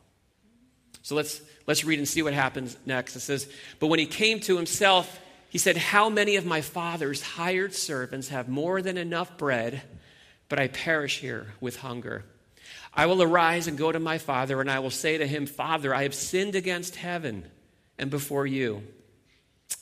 So 1.03 1.15
let's, 1.15 1.41
let's 1.67 1.85
read 1.85 1.99
and 1.99 2.07
see 2.07 2.23
what 2.23 2.33
happens 2.33 2.75
next. 2.85 3.15
It 3.15 3.21
says, 3.21 3.47
But 3.79 3.87
when 3.87 3.99
he 3.99 4.05
came 4.05 4.39
to 4.41 4.55
himself, 4.57 5.19
he 5.49 5.59
said, 5.59 5.77
How 5.77 6.09
many 6.09 6.35
of 6.35 6.45
my 6.45 6.61
father's 6.61 7.21
hired 7.21 7.73
servants 7.73 8.29
have 8.29 8.49
more 8.49 8.81
than 8.81 8.97
enough 8.97 9.37
bread? 9.37 9.83
But 10.49 10.59
I 10.59 10.67
perish 10.67 11.19
here 11.19 11.53
with 11.61 11.77
hunger. 11.77 12.25
I 12.93 13.05
will 13.05 13.21
arise 13.21 13.67
and 13.67 13.77
go 13.77 13.91
to 13.91 13.99
my 13.99 14.17
father, 14.17 14.59
and 14.59 14.69
I 14.69 14.79
will 14.79 14.89
say 14.89 15.17
to 15.17 15.27
him, 15.27 15.45
Father, 15.45 15.93
I 15.93 16.03
have 16.03 16.15
sinned 16.15 16.55
against 16.55 16.95
heaven 16.95 17.45
and 17.97 18.09
before 18.09 18.47
you. 18.47 18.83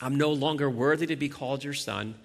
I'm 0.02 0.16
no 0.16 0.32
longer 0.32 0.70
worthy 0.70 1.08
to 1.08 1.16
be 1.16 1.30
called 1.30 1.64
your 1.64 1.74
son. 1.74 2.16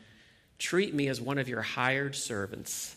Treat 0.59 0.93
me 0.93 1.09
as 1.09 1.21
one 1.21 1.39
of 1.39 1.49
your 1.49 1.63
hired 1.63 2.15
servants. 2.17 2.97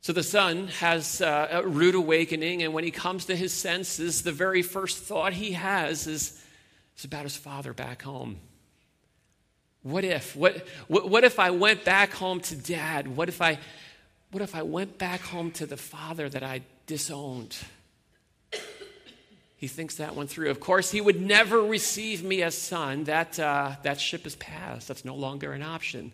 So 0.00 0.12
the 0.12 0.22
son 0.22 0.68
has 0.68 1.20
uh, 1.20 1.48
a 1.50 1.68
rude 1.68 1.94
awakening, 1.94 2.62
and 2.62 2.72
when 2.72 2.84
he 2.84 2.90
comes 2.90 3.26
to 3.26 3.36
his 3.36 3.52
senses, 3.52 4.22
the 4.22 4.32
very 4.32 4.62
first 4.62 4.98
thought 4.98 5.34
he 5.34 5.52
has 5.52 6.06
is, 6.06 6.42
is 6.96 7.04
about 7.04 7.24
his 7.24 7.36
father 7.36 7.74
back 7.74 8.02
home. 8.02 8.40
What 9.82 10.04
if? 10.04 10.34
What, 10.36 10.66
what, 10.88 11.08
what 11.08 11.24
if 11.24 11.38
I 11.38 11.50
went 11.50 11.84
back 11.84 12.12
home 12.12 12.40
to 12.40 12.56
dad? 12.56 13.08
What 13.16 13.28
if 13.28 13.40
I, 13.40 13.58
what 14.30 14.42
if 14.42 14.54
I 14.54 14.62
went 14.62 14.98
back 14.98 15.20
home 15.20 15.50
to 15.52 15.66
the 15.66 15.76
father 15.76 16.28
that 16.28 16.42
I 16.42 16.62
disowned? 16.86 17.56
He 19.56 19.66
thinks 19.66 19.96
that 19.96 20.14
one 20.14 20.28
through. 20.28 20.50
Of 20.50 20.60
course, 20.60 20.90
he 20.90 21.00
would 21.00 21.20
never 21.20 21.60
receive 21.60 22.22
me 22.22 22.42
as 22.42 22.56
son. 22.56 23.04
That, 23.04 23.40
uh, 23.40 23.72
that 23.82 24.00
ship 24.00 24.22
has 24.22 24.36
passed. 24.36 24.86
That's 24.86 25.04
no 25.04 25.16
longer 25.16 25.52
an 25.52 25.62
option. 25.62 26.12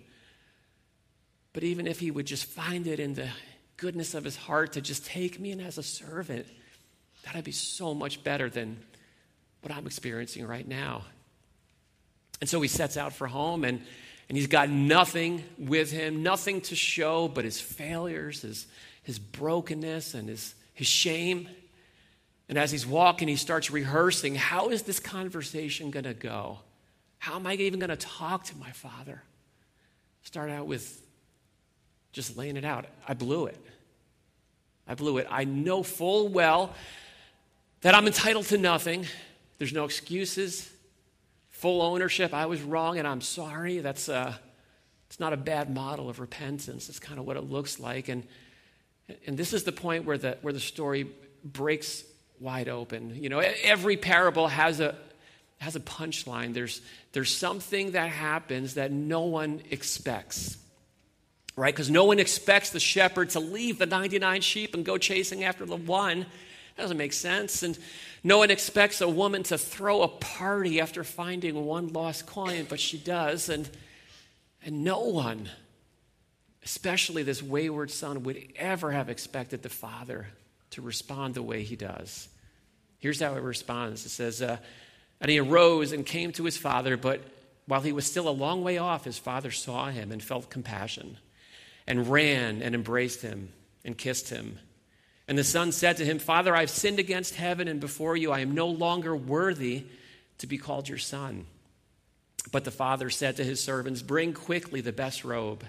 But 1.52 1.62
even 1.62 1.86
if 1.86 2.00
he 2.00 2.10
would 2.10 2.26
just 2.26 2.46
find 2.46 2.86
it 2.86 2.98
in 2.98 3.14
the 3.14 3.28
goodness 3.76 4.14
of 4.14 4.24
his 4.24 4.36
heart 4.36 4.72
to 4.72 4.80
just 4.80 5.04
take 5.04 5.38
me 5.38 5.52
in 5.52 5.60
as 5.60 5.76
a 5.76 5.82
servant, 5.82 6.46
that'd 7.24 7.44
be 7.44 7.52
so 7.52 7.92
much 7.92 8.24
better 8.24 8.48
than 8.48 8.78
what 9.60 9.74
I'm 9.74 9.86
experiencing 9.86 10.46
right 10.46 10.66
now. 10.66 11.04
And 12.44 12.48
so 12.50 12.60
he 12.60 12.68
sets 12.68 12.98
out 12.98 13.14
for 13.14 13.26
home, 13.26 13.64
and, 13.64 13.80
and 14.28 14.36
he's 14.36 14.48
got 14.48 14.68
nothing 14.68 15.42
with 15.56 15.90
him, 15.90 16.22
nothing 16.22 16.60
to 16.60 16.76
show 16.76 17.26
but 17.26 17.46
his 17.46 17.58
failures, 17.58 18.42
his, 18.42 18.66
his 19.02 19.18
brokenness, 19.18 20.12
and 20.12 20.28
his, 20.28 20.54
his 20.74 20.86
shame. 20.86 21.48
And 22.50 22.58
as 22.58 22.70
he's 22.70 22.86
walking, 22.86 23.28
he 23.28 23.36
starts 23.36 23.70
rehearsing 23.70 24.34
how 24.34 24.68
is 24.68 24.82
this 24.82 25.00
conversation 25.00 25.90
going 25.90 26.04
to 26.04 26.12
go? 26.12 26.58
How 27.16 27.36
am 27.36 27.46
I 27.46 27.54
even 27.54 27.80
going 27.80 27.88
to 27.88 27.96
talk 27.96 28.44
to 28.44 28.56
my 28.58 28.72
father? 28.72 29.22
Start 30.20 30.50
out 30.50 30.66
with 30.66 31.02
just 32.12 32.36
laying 32.36 32.58
it 32.58 32.64
out. 32.66 32.84
I 33.08 33.14
blew 33.14 33.46
it. 33.46 33.58
I 34.86 34.96
blew 34.96 35.16
it. 35.16 35.26
I 35.30 35.44
know 35.44 35.82
full 35.82 36.28
well 36.28 36.74
that 37.80 37.94
I'm 37.94 38.06
entitled 38.06 38.44
to 38.48 38.58
nothing. 38.58 39.06
There's 39.56 39.72
no 39.72 39.86
excuses 39.86 40.70
full 41.64 41.80
ownership. 41.80 42.34
I 42.34 42.44
was 42.44 42.60
wrong 42.60 42.98
and 42.98 43.08
I'm 43.08 43.22
sorry. 43.22 43.78
That's 43.78 44.10
a, 44.10 44.38
it's 45.06 45.18
not 45.18 45.32
a 45.32 45.36
bad 45.38 45.74
model 45.74 46.10
of 46.10 46.20
repentance. 46.20 46.90
It's 46.90 46.98
kind 46.98 47.18
of 47.18 47.24
what 47.24 47.38
it 47.38 47.50
looks 47.50 47.80
like. 47.80 48.10
And, 48.10 48.22
and 49.26 49.38
this 49.38 49.54
is 49.54 49.64
the 49.64 49.72
point 49.72 50.04
where 50.04 50.18
the, 50.18 50.36
where 50.42 50.52
the 50.52 50.60
story 50.60 51.08
breaks 51.42 52.04
wide 52.38 52.68
open. 52.68 53.14
You 53.14 53.30
know, 53.30 53.38
every 53.38 53.96
parable 53.96 54.46
has 54.46 54.78
a, 54.78 54.94
has 55.56 55.74
a 55.74 55.80
punchline. 55.80 56.52
There's, 56.52 56.82
there's 57.12 57.34
something 57.34 57.92
that 57.92 58.10
happens 58.10 58.74
that 58.74 58.92
no 58.92 59.22
one 59.22 59.62
expects, 59.70 60.58
right? 61.56 61.74
Because 61.74 61.88
no 61.88 62.04
one 62.04 62.18
expects 62.18 62.68
the 62.68 62.80
shepherd 62.80 63.30
to 63.30 63.40
leave 63.40 63.78
the 63.78 63.86
99 63.86 64.42
sheep 64.42 64.74
and 64.74 64.84
go 64.84 64.98
chasing 64.98 65.44
after 65.44 65.64
the 65.64 65.76
one. 65.76 66.26
That 66.76 66.82
doesn't 66.82 66.96
make 66.96 67.12
sense. 67.12 67.62
And 67.62 67.78
no 68.22 68.38
one 68.38 68.50
expects 68.50 69.00
a 69.00 69.08
woman 69.08 69.42
to 69.44 69.58
throw 69.58 70.02
a 70.02 70.08
party 70.08 70.80
after 70.80 71.04
finding 71.04 71.64
one 71.64 71.92
lost 71.92 72.26
coin, 72.26 72.66
but 72.68 72.80
she 72.80 72.98
does. 72.98 73.48
And, 73.48 73.68
and 74.64 74.82
no 74.82 75.00
one, 75.00 75.48
especially 76.64 77.22
this 77.22 77.42
wayward 77.42 77.90
son, 77.90 78.24
would 78.24 78.52
ever 78.56 78.90
have 78.90 79.08
expected 79.08 79.62
the 79.62 79.68
father 79.68 80.28
to 80.70 80.82
respond 80.82 81.34
the 81.34 81.42
way 81.42 81.62
he 81.62 81.76
does. 81.76 82.28
Here's 82.98 83.20
how 83.20 83.34
he 83.34 83.40
responds 83.40 84.04
it 84.06 84.08
says, 84.08 84.42
uh, 84.42 84.56
And 85.20 85.30
he 85.30 85.38
arose 85.38 85.92
and 85.92 86.04
came 86.04 86.32
to 86.32 86.44
his 86.44 86.56
father, 86.56 86.96
but 86.96 87.20
while 87.66 87.82
he 87.82 87.92
was 87.92 88.06
still 88.06 88.28
a 88.28 88.30
long 88.30 88.64
way 88.64 88.78
off, 88.78 89.04
his 89.04 89.18
father 89.18 89.50
saw 89.50 89.90
him 89.90 90.10
and 90.10 90.22
felt 90.22 90.50
compassion, 90.50 91.18
and 91.86 92.10
ran 92.10 92.62
and 92.62 92.74
embraced 92.74 93.22
him 93.22 93.50
and 93.84 93.96
kissed 93.96 94.30
him. 94.30 94.58
And 95.26 95.38
the 95.38 95.44
son 95.44 95.72
said 95.72 95.96
to 95.98 96.04
him, 96.04 96.18
Father, 96.18 96.54
I've 96.54 96.70
sinned 96.70 96.98
against 96.98 97.34
heaven 97.34 97.68
and 97.68 97.80
before 97.80 98.16
you. 98.16 98.30
I 98.30 98.40
am 98.40 98.52
no 98.52 98.66
longer 98.66 99.16
worthy 99.16 99.84
to 100.38 100.46
be 100.46 100.58
called 100.58 100.88
your 100.88 100.98
son. 100.98 101.46
But 102.52 102.64
the 102.64 102.70
father 102.70 103.08
said 103.08 103.36
to 103.36 103.44
his 103.44 103.62
servants, 103.62 104.02
Bring 104.02 104.34
quickly 104.34 104.80
the 104.82 104.92
best 104.92 105.24
robe, 105.24 105.64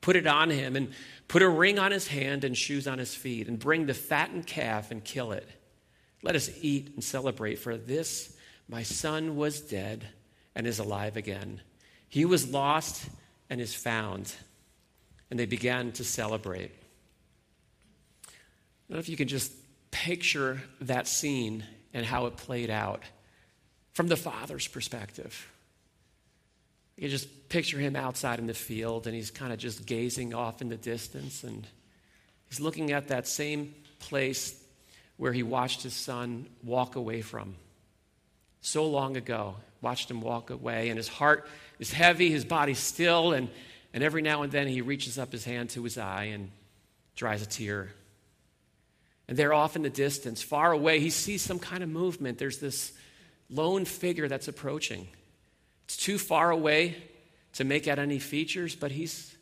put 0.00 0.14
it 0.14 0.26
on 0.26 0.50
him, 0.50 0.76
and 0.76 0.92
put 1.26 1.42
a 1.42 1.48
ring 1.48 1.78
on 1.78 1.90
his 1.90 2.06
hand 2.06 2.44
and 2.44 2.56
shoes 2.56 2.86
on 2.86 2.98
his 2.98 3.14
feet, 3.14 3.48
and 3.48 3.58
bring 3.58 3.86
the 3.86 3.94
fattened 3.94 4.46
calf 4.46 4.92
and 4.92 5.02
kill 5.02 5.32
it. 5.32 5.48
Let 6.22 6.36
us 6.36 6.48
eat 6.60 6.92
and 6.94 7.02
celebrate, 7.02 7.56
for 7.56 7.76
this 7.76 8.36
my 8.68 8.84
son 8.84 9.36
was 9.36 9.60
dead 9.60 10.06
and 10.54 10.66
is 10.66 10.78
alive 10.78 11.16
again. 11.16 11.60
He 12.08 12.24
was 12.24 12.48
lost 12.48 13.08
and 13.50 13.60
is 13.60 13.74
found. 13.74 14.32
And 15.30 15.40
they 15.40 15.46
began 15.46 15.92
to 15.92 16.04
celebrate 16.04 16.72
don't 18.92 18.98
know 18.98 19.00
if 19.00 19.08
you 19.08 19.16
can 19.16 19.28
just 19.28 19.52
picture 19.90 20.62
that 20.82 21.08
scene 21.08 21.64
and 21.92 22.06
how 22.06 22.26
it 22.26 22.36
played 22.36 22.70
out 22.70 23.02
from 23.92 24.08
the 24.08 24.16
father's 24.16 24.68
perspective. 24.68 25.50
You 26.96 27.08
just 27.08 27.48
picture 27.48 27.78
him 27.78 27.96
outside 27.96 28.38
in 28.38 28.46
the 28.46 28.54
field 28.54 29.06
and 29.06 29.16
he's 29.16 29.30
kind 29.30 29.52
of 29.52 29.58
just 29.58 29.86
gazing 29.86 30.34
off 30.34 30.62
in 30.62 30.68
the 30.68 30.76
distance 30.76 31.42
and 31.42 31.66
He's 32.52 32.60
looking 32.60 32.92
at 32.92 33.08
that 33.08 33.26
same 33.26 33.74
place 33.98 34.62
where 35.16 35.32
he 35.32 35.42
watched 35.42 35.84
his 35.84 35.94
son 35.94 36.46
walk 36.62 36.96
away 36.96 37.22
from 37.22 37.54
so 38.60 38.86
long 38.86 39.16
ago. 39.16 39.56
Watched 39.80 40.10
him 40.10 40.20
walk 40.20 40.50
away, 40.50 40.90
and 40.90 40.98
his 40.98 41.08
heart 41.08 41.48
is 41.78 41.90
heavy, 41.90 42.30
his 42.30 42.44
body's 42.44 42.78
still, 42.78 43.32
and, 43.32 43.48
and 43.94 44.04
every 44.04 44.20
now 44.20 44.42
and 44.42 44.52
then 44.52 44.68
he 44.68 44.82
reaches 44.82 45.18
up 45.18 45.32
his 45.32 45.46
hand 45.46 45.70
to 45.70 45.82
his 45.82 45.96
eye 45.96 46.24
and 46.24 46.50
dries 47.16 47.40
a 47.40 47.46
tear. 47.46 47.94
And 49.32 49.38
there, 49.38 49.54
off 49.54 49.76
in 49.76 49.82
the 49.82 49.88
distance, 49.88 50.42
far 50.42 50.72
away, 50.72 51.00
he 51.00 51.08
sees 51.08 51.40
some 51.40 51.58
kind 51.58 51.82
of 51.82 51.88
movement. 51.88 52.36
There's 52.36 52.58
this 52.58 52.92
lone 53.48 53.86
figure 53.86 54.28
that's 54.28 54.46
approaching. 54.46 55.08
It's 55.86 55.96
too 55.96 56.18
far 56.18 56.50
away 56.50 57.02
to 57.54 57.64
make 57.64 57.88
out 57.88 57.98
any 57.98 58.18
features, 58.18 58.74
but 58.76 58.90
he's 58.90 59.34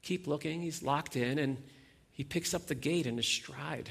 keep 0.00 0.26
looking, 0.26 0.62
he's 0.62 0.82
locked 0.82 1.14
in, 1.14 1.38
and 1.38 1.58
he 2.10 2.24
picks 2.24 2.54
up 2.54 2.68
the 2.68 2.74
gait 2.74 3.06
in 3.06 3.18
his 3.18 3.26
stride. 3.26 3.90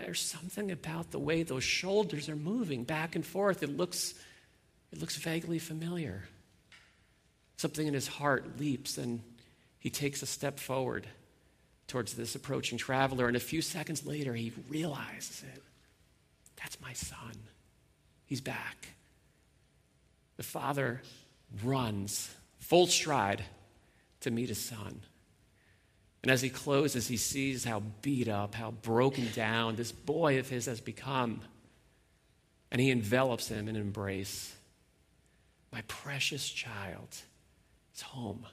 There's 0.00 0.22
something 0.22 0.70
about 0.70 1.10
the 1.10 1.18
way 1.18 1.42
those 1.42 1.62
shoulders 1.62 2.30
are 2.30 2.36
moving 2.36 2.84
back 2.84 3.14
and 3.14 3.26
forth. 3.26 3.62
It 3.62 3.76
looks, 3.76 4.14
it 4.90 5.02
looks 5.02 5.16
vaguely 5.16 5.58
familiar. 5.58 6.24
Something 7.58 7.86
in 7.86 7.92
his 7.92 8.08
heart 8.08 8.58
leaps, 8.58 8.96
and 8.96 9.20
he 9.78 9.90
takes 9.90 10.22
a 10.22 10.26
step 10.26 10.58
forward 10.58 11.06
towards 11.88 12.14
this 12.14 12.34
approaching 12.34 12.78
traveler. 12.78 13.26
And 13.26 13.36
a 13.36 13.40
few 13.40 13.60
seconds 13.60 14.06
later, 14.06 14.34
he 14.34 14.52
realizes 14.68 15.42
it. 15.42 15.62
That's 16.56 16.80
my 16.80 16.92
son. 16.92 17.32
He's 18.26 18.40
back. 18.40 18.88
The 20.36 20.42
father 20.42 21.02
runs 21.64 22.32
full 22.60 22.86
stride 22.86 23.44
to 24.20 24.30
meet 24.30 24.50
his 24.50 24.58
son. 24.58 25.00
And 26.22 26.30
as 26.30 26.42
he 26.42 26.50
closes, 26.50 27.08
he 27.08 27.16
sees 27.16 27.64
how 27.64 27.82
beat 28.02 28.28
up, 28.28 28.54
how 28.54 28.72
broken 28.72 29.28
down 29.34 29.76
this 29.76 29.92
boy 29.92 30.38
of 30.38 30.48
his 30.48 30.66
has 30.66 30.80
become. 30.80 31.40
And 32.70 32.80
he 32.80 32.90
envelops 32.90 33.48
him 33.48 33.68
in 33.68 33.76
an 33.76 33.82
embrace. 33.82 34.54
My 35.72 35.82
precious 35.82 36.48
child 36.48 37.16
is 37.94 38.02
home. 38.02 38.46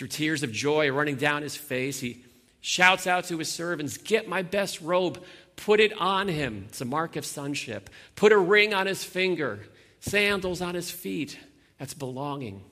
Through 0.00 0.08
tears 0.08 0.42
of 0.42 0.50
joy 0.50 0.90
running 0.90 1.16
down 1.16 1.42
his 1.42 1.56
face, 1.56 2.00
he 2.00 2.24
shouts 2.62 3.06
out 3.06 3.24
to 3.24 3.36
his 3.36 3.52
servants, 3.52 3.98
Get 3.98 4.26
my 4.26 4.40
best 4.40 4.80
robe, 4.80 5.22
put 5.56 5.78
it 5.78 5.92
on 6.00 6.26
him. 6.26 6.64
It's 6.70 6.80
a 6.80 6.86
mark 6.86 7.16
of 7.16 7.26
sonship. 7.26 7.90
Put 8.16 8.32
a 8.32 8.38
ring 8.38 8.72
on 8.72 8.86
his 8.86 9.04
finger, 9.04 9.60
sandals 10.00 10.62
on 10.62 10.74
his 10.74 10.90
feet. 10.90 11.38
That's 11.78 11.92
belonging. 11.92 12.64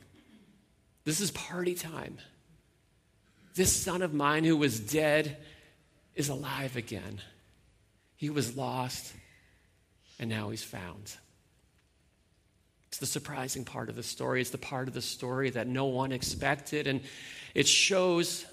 This 1.04 1.20
is 1.20 1.30
party 1.30 1.74
time. 1.74 2.16
This 3.54 3.76
son 3.76 4.00
of 4.00 4.14
mine 4.14 4.44
who 4.44 4.56
was 4.56 4.80
dead 4.80 5.36
is 6.14 6.30
alive 6.30 6.76
again. 6.76 7.20
He 8.16 8.30
was 8.30 8.56
lost, 8.56 9.12
and 10.18 10.30
now 10.30 10.48
he's 10.48 10.64
found. 10.64 11.14
It's 12.88 12.98
the 12.98 13.06
surprising 13.06 13.64
part 13.64 13.88
of 13.90 13.96
the 13.96 14.02
story. 14.02 14.40
It's 14.40 14.50
the 14.50 14.58
part 14.58 14.88
of 14.88 14.94
the 14.94 15.02
story 15.02 15.50
that 15.50 15.66
no 15.66 15.86
one 15.86 16.10
expected, 16.10 16.86
and 16.86 17.02
it 17.54 17.68
shows 17.68 18.44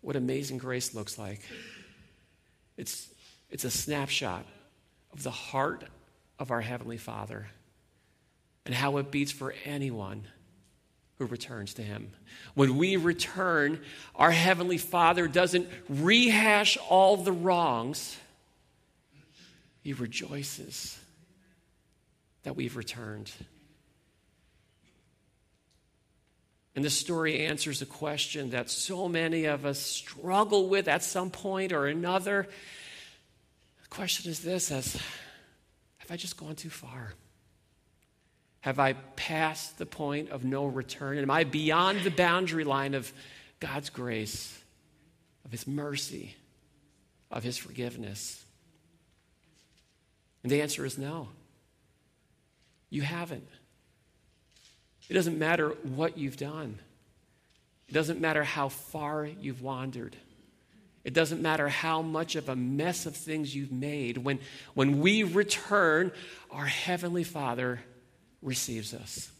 what 0.00 0.16
amazing 0.16 0.58
grace 0.58 0.94
looks 0.94 1.18
like. 1.18 1.42
It's, 2.76 3.08
it's 3.50 3.64
a 3.64 3.70
snapshot 3.70 4.46
of 5.12 5.22
the 5.22 5.30
heart 5.30 5.84
of 6.38 6.50
our 6.50 6.60
Heavenly 6.60 6.96
Father 6.96 7.48
and 8.64 8.74
how 8.74 8.96
it 8.98 9.10
beats 9.10 9.32
for 9.32 9.54
anyone 9.64 10.26
who 11.18 11.26
returns 11.26 11.74
to 11.74 11.82
him. 11.82 12.12
When 12.54 12.76
we 12.76 12.96
return, 12.96 13.80
our 14.14 14.30
Heavenly 14.30 14.78
Father 14.78 15.26
doesn't 15.26 15.68
rehash 15.88 16.78
all 16.88 17.16
the 17.16 17.32
wrongs, 17.32 18.16
He 19.82 19.92
rejoices 19.92 20.98
that 22.44 22.56
we've 22.56 22.76
returned. 22.76 23.32
And 26.78 26.84
this 26.84 26.96
story 26.96 27.44
answers 27.44 27.82
a 27.82 27.86
question 27.86 28.50
that 28.50 28.70
so 28.70 29.08
many 29.08 29.46
of 29.46 29.66
us 29.66 29.80
struggle 29.80 30.68
with 30.68 30.86
at 30.86 31.02
some 31.02 31.28
point 31.28 31.72
or 31.72 31.88
another. 31.88 32.46
The 33.82 33.88
question 33.88 34.30
is 34.30 34.38
this 34.38 34.70
as 34.70 34.94
have 35.96 36.08
I 36.12 36.16
just 36.16 36.36
gone 36.36 36.54
too 36.54 36.70
far? 36.70 37.14
Have 38.60 38.78
I 38.78 38.92
passed 38.92 39.78
the 39.78 39.86
point 39.86 40.30
of 40.30 40.44
no 40.44 40.66
return? 40.66 41.18
Am 41.18 41.32
I 41.32 41.42
beyond 41.42 42.02
the 42.02 42.12
boundary 42.12 42.62
line 42.62 42.94
of 42.94 43.12
God's 43.58 43.90
grace, 43.90 44.56
of 45.44 45.50
His 45.50 45.66
mercy, 45.66 46.36
of 47.28 47.42
His 47.42 47.58
forgiveness? 47.58 48.44
And 50.44 50.52
the 50.52 50.62
answer 50.62 50.84
is 50.84 50.96
no. 50.96 51.26
You 52.88 53.02
haven't. 53.02 53.48
It 55.08 55.14
doesn't 55.14 55.38
matter 55.38 55.70
what 55.82 56.18
you've 56.18 56.36
done. 56.36 56.78
It 57.88 57.92
doesn't 57.94 58.20
matter 58.20 58.44
how 58.44 58.68
far 58.68 59.24
you've 59.24 59.62
wandered. 59.62 60.16
It 61.04 61.14
doesn't 61.14 61.40
matter 61.40 61.68
how 61.68 62.02
much 62.02 62.36
of 62.36 62.50
a 62.50 62.56
mess 62.56 63.06
of 63.06 63.16
things 63.16 63.54
you've 63.54 63.72
made. 63.72 64.18
When, 64.18 64.40
when 64.74 65.00
we 65.00 65.22
return, 65.22 66.12
our 66.50 66.66
Heavenly 66.66 67.24
Father 67.24 67.80
receives 68.42 68.92
us. 68.92 69.30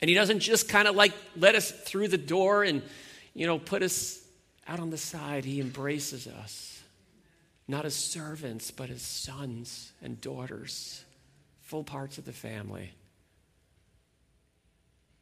And 0.00 0.08
he 0.08 0.14
doesn't 0.14 0.40
just 0.40 0.68
kind 0.68 0.88
of 0.88 0.96
like 0.96 1.12
let 1.36 1.54
us 1.54 1.70
through 1.70 2.08
the 2.08 2.16
door 2.16 2.64
and, 2.64 2.82
you 3.34 3.46
know, 3.46 3.58
put 3.58 3.82
us 3.82 4.18
out 4.66 4.80
on 4.80 4.88
the 4.88 4.96
side. 4.96 5.44
He 5.44 5.60
embraces 5.60 6.26
us, 6.26 6.82
not 7.68 7.84
as 7.84 7.94
servants, 7.94 8.70
but 8.70 8.88
as 8.88 9.02
sons 9.02 9.92
and 10.02 10.18
daughters, 10.22 11.04
full 11.60 11.84
parts 11.84 12.16
of 12.16 12.24
the 12.24 12.32
family. 12.32 12.92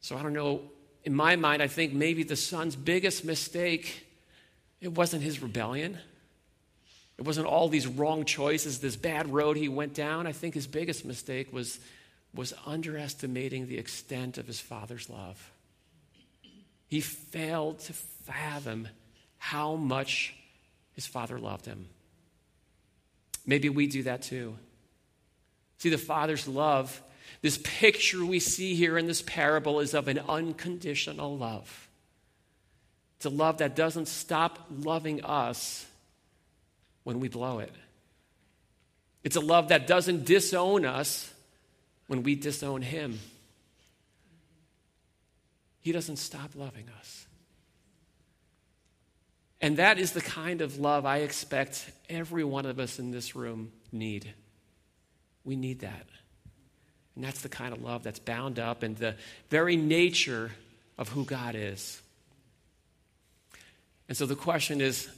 So 0.01 0.17
I 0.17 0.23
don't 0.23 0.33
know. 0.33 0.61
In 1.03 1.13
my 1.13 1.35
mind, 1.35 1.61
I 1.61 1.67
think 1.67 1.93
maybe 1.93 2.23
the 2.23 2.35
son's 2.35 2.75
biggest 2.75 3.23
mistake, 3.23 4.07
it 4.81 4.93
wasn't 4.93 5.23
his 5.23 5.41
rebellion. 5.41 5.97
It 7.17 7.25
wasn't 7.25 7.47
all 7.47 7.67
these 7.67 7.87
wrong 7.87 8.23
choices, 8.25 8.79
this 8.79 8.95
bad 8.95 9.31
road 9.31 9.57
he 9.57 9.67
went 9.67 9.93
down. 9.93 10.25
I 10.25 10.31
think 10.31 10.53
his 10.53 10.67
biggest 10.67 11.03
mistake 11.03 11.51
was 11.51 11.79
was 12.33 12.53
underestimating 12.65 13.67
the 13.67 13.77
extent 13.77 14.37
of 14.37 14.47
his 14.47 14.59
father's 14.59 15.09
love. 15.09 15.51
He 16.87 17.01
failed 17.01 17.79
to 17.81 17.93
fathom 17.93 18.87
how 19.37 19.75
much 19.75 20.35
his 20.93 21.05
father 21.05 21.39
loved 21.39 21.65
him. 21.65 21.87
Maybe 23.45 23.69
we 23.69 23.87
do 23.87 24.03
that 24.03 24.21
too. 24.21 24.57
See, 25.79 25.89
the 25.89 25.97
father's 25.97 26.47
love, 26.47 27.01
this 27.41 27.59
picture 27.63 28.25
we 28.25 28.39
see 28.39 28.75
here 28.75 28.97
in 28.97 29.07
this 29.07 29.21
parable, 29.21 29.79
is 29.79 29.93
of 29.93 30.07
an 30.07 30.19
unconditional 30.27 31.37
love. 31.37 31.89
It's 33.17 33.25
a 33.25 33.29
love 33.29 33.57
that 33.57 33.75
doesn't 33.75 34.07
stop 34.07 34.65
loving 34.69 35.23
us 35.23 35.85
when 37.03 37.19
we 37.19 37.27
blow 37.27 37.59
it. 37.59 37.73
It's 39.23 39.35
a 39.35 39.41
love 39.41 39.69
that 39.69 39.87
doesn't 39.87 40.25
disown 40.25 40.85
us 40.85 41.33
when 42.07 42.23
we 42.23 42.35
disown 42.35 42.81
Him, 42.81 43.19
He 45.81 45.91
doesn't 45.91 46.17
stop 46.17 46.51
loving 46.55 46.85
us. 46.99 47.27
And 49.61 49.77
that 49.77 49.99
is 49.99 50.13
the 50.13 50.21
kind 50.21 50.61
of 50.61 50.79
love 50.79 51.05
I 51.05 51.17
expect 51.17 51.91
every 52.09 52.43
one 52.43 52.65
of 52.65 52.79
us 52.79 52.97
in 52.97 53.11
this 53.11 53.35
room 53.35 53.71
need. 53.91 54.33
We 55.43 55.55
need 55.55 55.81
that. 55.81 56.07
And 57.15 57.23
that's 57.23 57.41
the 57.41 57.49
kind 57.49 57.73
of 57.73 57.81
love 57.81 58.03
that's 58.03 58.19
bound 58.19 58.59
up 58.59 58.83
in 58.83 58.95
the 58.95 59.15
very 59.49 59.75
nature 59.75 60.51
of 60.97 61.09
who 61.09 61.25
God 61.25 61.55
is. 61.55 62.01
And 64.07 64.17
so 64.17 64.25
the 64.25 64.35
question 64.35 64.81
is 64.81 65.09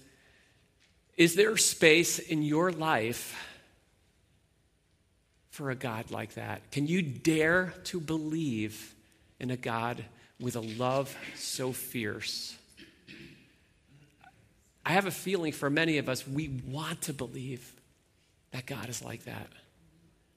Is 1.17 1.35
there 1.35 1.57
space 1.57 2.19
in 2.19 2.43
your 2.43 2.71
life 2.71 3.35
for 5.49 5.69
a 5.69 5.75
God 5.75 6.11
like 6.11 6.35
that? 6.35 6.71
Can 6.71 6.87
you 6.87 7.01
dare 7.01 7.73
to 7.85 7.99
believe 7.99 8.93
in 9.39 9.51
a 9.51 9.57
God 9.57 10.03
with 10.39 10.55
a 10.55 10.61
love 10.61 11.15
so 11.35 11.71
fierce? 11.71 12.55
I 14.85 14.93
have 14.93 15.05
a 15.05 15.11
feeling 15.11 15.51
for 15.51 15.69
many 15.69 15.99
of 15.99 16.09
us, 16.09 16.27
we 16.27 16.47
want 16.67 17.03
to 17.03 17.13
believe 17.13 17.71
that 18.51 18.65
God 18.65 18.89
is 18.89 19.03
like 19.03 19.25
that, 19.25 19.47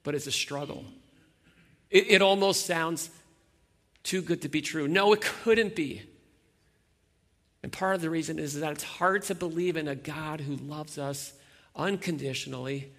but 0.03 0.15
it's 0.15 0.27
a 0.27 0.33
struggle. 0.33 0.85
It, 1.95 2.11
it 2.11 2.23
almost 2.23 2.67
sounds 2.67 3.09
too 4.03 4.21
good 4.21 4.43
to 4.43 4.51
be 4.51 4.61
true. 4.61 4.87
No, 4.87 5.15
it 5.15 5.23
couldn't 5.23 5.75
be. 5.75 6.03
And 7.63 7.73
part 7.73 7.95
of 7.95 8.03
the 8.03 8.11
reason 8.11 8.39
is 8.39 8.61
that 8.61 8.73
it's 8.73 8.85
hard 8.85 9.23
to 9.23 9.35
believe 9.35 9.79
in 9.79 9.89
a 9.89 9.95
God 9.95 10.43
who 10.43 10.57
loves 10.57 10.99
us 10.99 11.33
unconditionally 11.75 12.93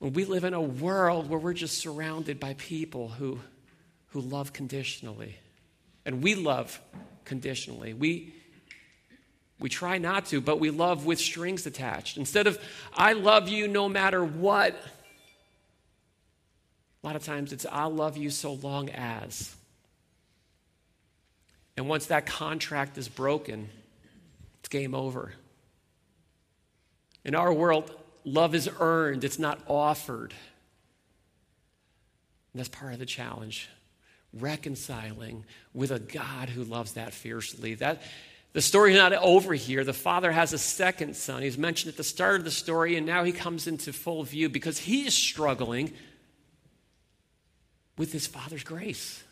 when 0.00 0.12
we 0.12 0.26
live 0.26 0.44
in 0.44 0.52
a 0.52 0.60
world 0.60 1.30
where 1.30 1.38
we're 1.38 1.54
just 1.54 1.78
surrounded 1.78 2.38
by 2.38 2.54
people 2.54 3.08
who, 3.08 3.38
who 4.08 4.20
love 4.20 4.52
conditionally, 4.52 5.36
and 6.04 6.22
we 6.22 6.34
love 6.34 6.78
conditionally. 7.24 7.94
We, 7.94 8.34
We 9.60 9.68
try 9.68 9.98
not 9.98 10.24
to, 10.26 10.40
but 10.40 10.58
we 10.58 10.70
love 10.70 11.04
with 11.04 11.18
strings 11.18 11.66
attached. 11.66 12.16
Instead 12.16 12.46
of, 12.46 12.58
I 12.94 13.12
love 13.12 13.48
you 13.48 13.68
no 13.68 13.88
matter 13.90 14.24
what, 14.24 14.74
a 17.02 17.06
lot 17.06 17.16
of 17.16 17.24
times 17.24 17.52
it's, 17.52 17.66
I'll 17.70 17.92
love 17.92 18.16
you 18.16 18.30
so 18.30 18.54
long 18.54 18.90
as. 18.90 19.54
And 21.76 21.88
once 21.88 22.06
that 22.06 22.26
contract 22.26 22.98
is 22.98 23.08
broken, 23.08 23.70
it's 24.60 24.68
game 24.68 24.94
over. 24.94 25.32
In 27.24 27.34
our 27.34 27.52
world, 27.52 27.90
love 28.24 28.54
is 28.54 28.68
earned, 28.80 29.24
it's 29.24 29.38
not 29.38 29.60
offered. 29.66 30.34
And 32.52 32.60
that's 32.60 32.68
part 32.68 32.92
of 32.92 32.98
the 32.98 33.06
challenge. 33.06 33.68
Reconciling 34.32 35.44
with 35.72 35.90
a 35.90 35.98
God 35.98 36.50
who 36.50 36.64
loves 36.64 36.92
that 36.92 37.14
fiercely. 37.14 37.74
That 37.74 38.02
the 38.52 38.60
story's 38.60 38.96
not 38.96 39.12
over 39.12 39.54
here. 39.54 39.84
The 39.84 39.92
father 39.92 40.30
has 40.32 40.52
a 40.52 40.58
second 40.58 41.16
son. 41.16 41.42
He's 41.42 41.58
mentioned 41.58 41.92
at 41.92 41.96
the 41.96 42.04
start 42.04 42.36
of 42.36 42.44
the 42.44 42.50
story, 42.50 42.96
and 42.96 43.06
now 43.06 43.24
he 43.24 43.32
comes 43.32 43.66
into 43.66 43.92
full 43.92 44.22
view 44.24 44.48
because 44.48 44.78
he 44.78 45.06
is 45.06 45.14
struggling 45.14 45.92
with 48.00 48.12
his 48.12 48.26
father's 48.26 48.64
grace. 48.64 49.22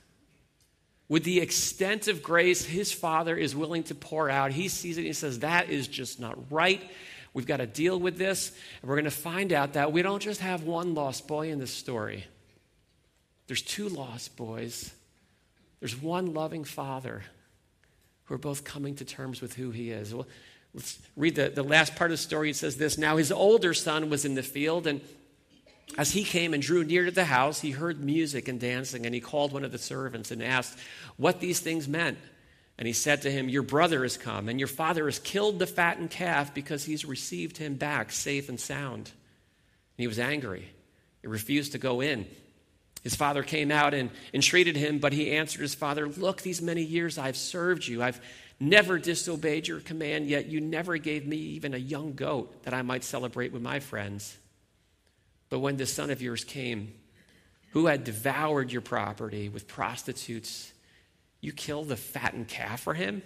With 1.09 1.24
the 1.24 1.40
extent 1.40 2.07
of 2.07 2.22
grace 2.22 2.66
his 2.66 2.92
father 2.92 3.35
is 3.35 3.57
willing 3.57 3.83
to 3.85 3.94
pour 3.94 4.28
out, 4.28 4.52
he 4.52 4.68
sees 4.68 4.98
it 4.98 5.04
he 5.04 5.14
says, 5.14 5.38
That 5.38 5.70
is 5.70 5.88
just 5.88 6.20
not 6.20 6.37
right. 6.52 6.83
We've 7.33 7.46
got 7.46 7.57
to 7.57 7.66
deal 7.66 7.98
with 7.98 8.18
this. 8.18 8.52
And 8.83 8.90
we're 8.90 8.96
going 8.96 9.07
to 9.07 9.11
find 9.11 9.54
out 9.54 9.72
that 9.72 9.90
we 9.90 10.02
don't 10.02 10.20
just 10.20 10.42
have 10.42 10.64
one 10.64 10.94
lost 10.94 11.26
boy 11.26 11.50
in 11.50 11.59
this 11.59 11.72
story, 11.72 12.26
there's 13.46 13.62
two 13.62 13.88
lost 13.88 14.37
boys. 14.37 14.92
There's 15.81 15.96
one 15.96 16.35
loving 16.35 16.64
father 16.64 17.22
who 18.24 18.35
are 18.35 18.38
both 18.38 18.64
coming 18.64 18.96
to 18.96 19.04
terms 19.04 19.40
with 19.40 19.54
who 19.54 19.70
he 19.70 19.92
is. 19.92 20.12
Well, 20.12 20.26
let's 20.74 20.98
read 21.16 21.37
the, 21.37 21.48
the 21.48 21.62
last 21.62 21.94
part 21.94 22.11
of 22.11 22.18
the 22.18 22.22
story. 22.22 22.50
It 22.50 22.57
says 22.57 22.76
this 22.76 22.98
Now 22.98 23.16
his 23.16 23.33
older 23.33 23.72
son 23.72 24.11
was 24.11 24.26
in 24.26 24.35
the 24.35 24.42
field, 24.42 24.87
and 24.87 25.00
as 25.96 26.12
he 26.12 26.22
came 26.24 26.55
and 26.55 26.62
drew 26.62 26.85
near 26.85 27.07
to 27.07 27.11
the 27.11 27.24
house, 27.24 27.61
he 27.61 27.70
heard 27.70 28.03
music 28.03 28.48
and 28.48 28.61
dancing, 28.61 29.07
and 29.07 29.14
he 29.14 29.20
called 29.20 29.53
one 29.53 29.64
of 29.64 29.72
the 29.72 29.79
servants 29.79 30.31
and 30.31 30.42
asked 30.42 30.79
what 31.16 31.40
these 31.40 31.61
things 31.61 31.88
meant. 31.88 32.18
And 32.79 32.87
he 32.87 32.92
said 32.92 33.22
to 33.22 33.31
him, 33.31 33.48
Your 33.48 33.62
brother 33.62 34.03
has 34.03 34.16
come, 34.16 34.48
and 34.48 34.61
your 34.61 34.68
father 34.68 35.07
has 35.07 35.18
killed 35.18 35.59
the 35.59 35.66
fattened 35.66 36.11
calf 36.11 36.55
because 36.55 36.85
he's 36.85 37.05
received 37.05 37.57
him 37.57 37.74
back 37.74 38.12
safe 38.12 38.48
and 38.48 38.61
sound. 38.61 38.98
And 38.98 40.03
he 40.03 40.07
was 40.07 40.20
angry. 40.20 40.68
He 41.22 41.27
refused 41.27 41.72
to 41.72 41.79
go 41.79 42.01
in. 42.01 42.27
His 43.03 43.16
father 43.16 43.42
came 43.42 43.70
out 43.70 43.94
and 43.94 44.11
entreated 44.33 44.77
him, 44.77 44.98
but 44.98 45.12
he 45.12 45.33
answered 45.33 45.62
his 45.62 45.74
father, 45.74 46.07
Look, 46.09 46.42
these 46.42 46.62
many 46.62 46.83
years 46.83 47.18
I've 47.18 47.37
served 47.37 47.87
you. 47.87 48.03
I've 48.03 48.20
never 48.61 48.98
disobeyed 48.98 49.66
your 49.66 49.81
command, 49.81 50.29
yet 50.29 50.46
you 50.46 50.61
never 50.61 50.96
gave 50.98 51.27
me 51.27 51.37
even 51.37 51.74
a 51.74 51.79
young 51.79 52.12
goat 52.12 52.62
that 52.64 52.74
I 52.74 52.83
might 52.83 53.03
celebrate 53.03 53.53
with 53.53 53.62
my 53.62 53.81
friends. 53.81 54.37
But 55.50 55.61
when 55.61 55.76
this 55.76 55.92
son 55.92 56.11
of 56.11 56.22
yours 56.22 56.44
came, 56.44 56.92
who 57.72 57.87
had 57.87 58.04
devoured 58.04 58.72
your 58.72 58.82
property 58.82 59.48
with 59.48 59.68
prostitutes, 59.68 60.72
you 61.40 61.52
killed 61.52 61.88
the 61.88 61.96
fattened 61.96 62.48
calf 62.48 62.80
for 62.80 62.94
him? 62.94 63.22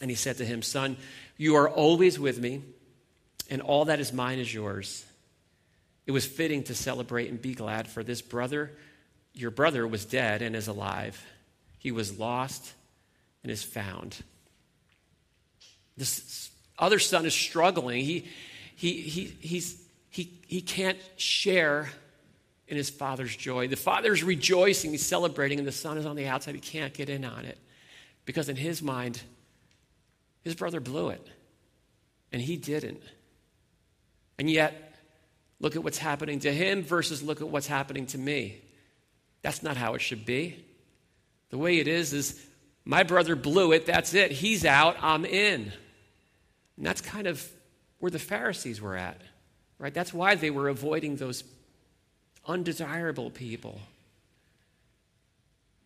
And 0.00 0.10
he 0.10 0.16
said 0.16 0.38
to 0.38 0.44
him, 0.44 0.62
Son, 0.62 0.96
you 1.36 1.54
are 1.56 1.68
always 1.68 2.18
with 2.18 2.40
me, 2.40 2.62
and 3.48 3.62
all 3.62 3.86
that 3.86 4.00
is 4.00 4.12
mine 4.12 4.38
is 4.38 4.52
yours. 4.52 5.04
It 6.06 6.10
was 6.10 6.26
fitting 6.26 6.64
to 6.64 6.74
celebrate 6.74 7.30
and 7.30 7.40
be 7.40 7.54
glad, 7.54 7.88
for 7.88 8.02
this 8.02 8.20
brother, 8.20 8.72
your 9.32 9.50
brother, 9.50 9.86
was 9.86 10.04
dead 10.04 10.42
and 10.42 10.54
is 10.54 10.68
alive. 10.68 11.24
He 11.78 11.92
was 11.92 12.18
lost 12.18 12.72
and 13.42 13.50
is 13.50 13.62
found. 13.62 14.22
This 15.96 16.50
other 16.78 16.98
son 16.98 17.24
is 17.24 17.34
struggling. 17.34 18.04
He, 18.04 18.26
he, 18.74 19.00
he, 19.02 19.24
he's, 19.40 19.83
he, 20.14 20.40
he 20.46 20.60
can't 20.60 20.98
share 21.16 21.90
in 22.68 22.76
his 22.76 22.90
father's 22.90 23.36
joy. 23.36 23.68
The 23.68 23.76
father 23.76 24.12
is 24.12 24.22
rejoicing, 24.22 24.92
he's 24.92 25.04
celebrating, 25.04 25.58
and 25.58 25.66
the 25.68 25.72
son 25.72 25.98
is 25.98 26.06
on 26.06 26.16
the 26.16 26.26
outside. 26.26 26.54
He 26.54 26.60
can't 26.60 26.94
get 26.94 27.08
in 27.08 27.24
on 27.24 27.44
it 27.44 27.58
because, 28.24 28.48
in 28.48 28.56
his 28.56 28.80
mind, 28.80 29.20
his 30.42 30.54
brother 30.54 30.80
blew 30.80 31.08
it, 31.10 31.26
and 32.32 32.40
he 32.40 32.56
didn't. 32.56 33.02
And 34.38 34.50
yet, 34.50 34.84
Look 35.64 35.76
at 35.76 35.84
what's 35.84 35.96
happening 35.96 36.40
to 36.40 36.52
him 36.52 36.82
versus 36.82 37.22
look 37.22 37.40
at 37.40 37.48
what's 37.48 37.66
happening 37.66 38.04
to 38.08 38.18
me. 38.18 38.60
That's 39.40 39.62
not 39.62 39.78
how 39.78 39.94
it 39.94 40.00
should 40.00 40.26
be. 40.26 40.62
The 41.48 41.56
way 41.56 41.78
it 41.78 41.88
is 41.88 42.12
is 42.12 42.44
my 42.84 43.02
brother 43.02 43.34
blew 43.34 43.72
it, 43.72 43.86
that's 43.86 44.12
it. 44.12 44.30
He's 44.30 44.66
out, 44.66 44.96
I'm 45.00 45.24
in. 45.24 45.72
And 46.76 46.86
that's 46.86 47.00
kind 47.00 47.26
of 47.26 47.48
where 47.98 48.10
the 48.10 48.18
Pharisees 48.18 48.80
were 48.80 48.94
at, 48.94 49.20
right? 49.78 49.92
That's 49.92 50.14
why 50.14 50.34
they 50.34 50.50
were 50.50 50.68
avoiding 50.68 51.16
those 51.16 51.44
undesirable 52.46 53.30
people. 53.30 53.80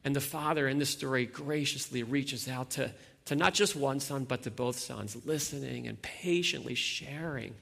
And 0.05 0.15
the 0.15 0.21
father 0.21 0.69
in 0.69 0.79
this 0.79 0.91
story 0.91 1.27
graciously 1.27 2.03
reaches 2.03 2.49
out 2.49 2.71
to, 2.71 2.91
to 3.27 3.37
not 3.37 3.55
just 3.55 3.77
one 3.77 4.01
son, 4.01 4.25
but 4.25 4.43
to 4.43 4.51
both 4.51 4.79
sons, 4.79 5.17
listening 5.27 5.87
and 5.87 6.01
patiently 6.01 6.75
sharing 6.75 7.55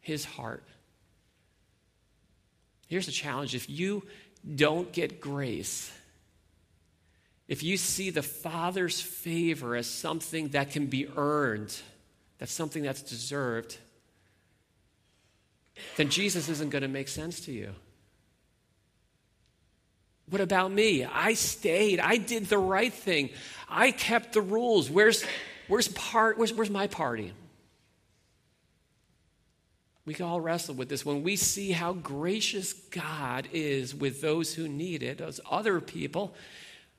his 0.00 0.24
heart. 0.24 0.62
Here's 2.88 3.06
the 3.06 3.12
challenge 3.12 3.54
if 3.54 3.68
you 3.70 4.04
don't 4.54 4.92
get 4.92 5.20
grace, 5.20 5.92
if 7.48 7.62
you 7.62 7.76
see 7.76 8.10
the 8.10 8.22
Father's 8.22 9.00
favor 9.00 9.74
as 9.74 9.88
something 9.88 10.48
that 10.48 10.70
can 10.70 10.86
be 10.86 11.08
earned, 11.16 11.76
that's 12.38 12.52
something 12.52 12.82
that's 12.82 13.02
deserved, 13.02 13.76
then 15.96 16.08
Jesus 16.08 16.48
isn't 16.48 16.70
going 16.70 16.82
to 16.82 16.88
make 16.88 17.08
sense 17.08 17.40
to 17.42 17.52
you. 17.52 17.74
What 20.30 20.40
about 20.40 20.70
me? 20.70 21.04
I 21.04 21.34
stayed. 21.34 21.98
I 21.98 22.16
did 22.16 22.46
the 22.46 22.58
right 22.58 22.92
thing. 22.92 23.30
I 23.68 23.90
kept 23.90 24.32
the 24.32 24.40
rules. 24.40 24.88
Where's, 24.88 25.24
where's, 25.66 25.88
part, 25.88 26.38
where's, 26.38 26.52
where's 26.52 26.70
my 26.70 26.86
party? 26.86 27.32
We 30.06 30.14
can 30.14 30.26
all 30.26 30.40
wrestle 30.40 30.74
with 30.74 30.88
this. 30.88 31.04
When 31.04 31.22
we 31.22 31.36
see 31.36 31.72
how 31.72 31.92
gracious 31.92 32.72
God 32.72 33.48
is 33.52 33.94
with 33.94 34.20
those 34.20 34.54
who 34.54 34.68
need 34.68 35.02
it, 35.02 35.18
those 35.18 35.40
other 35.50 35.80
people, 35.80 36.34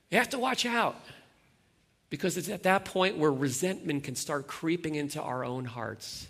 you 0.10 0.18
have 0.18 0.30
to 0.30 0.40
watch 0.40 0.66
out. 0.66 0.96
Because 2.10 2.38
it's 2.38 2.50
at 2.50 2.64
that 2.64 2.84
point 2.84 3.18
where 3.18 3.32
resentment 3.32 4.04
can 4.04 4.16
start 4.16 4.48
creeping 4.48 4.96
into 4.96 5.22
our 5.22 5.46
own 5.46 5.64
hearts. 5.64 6.28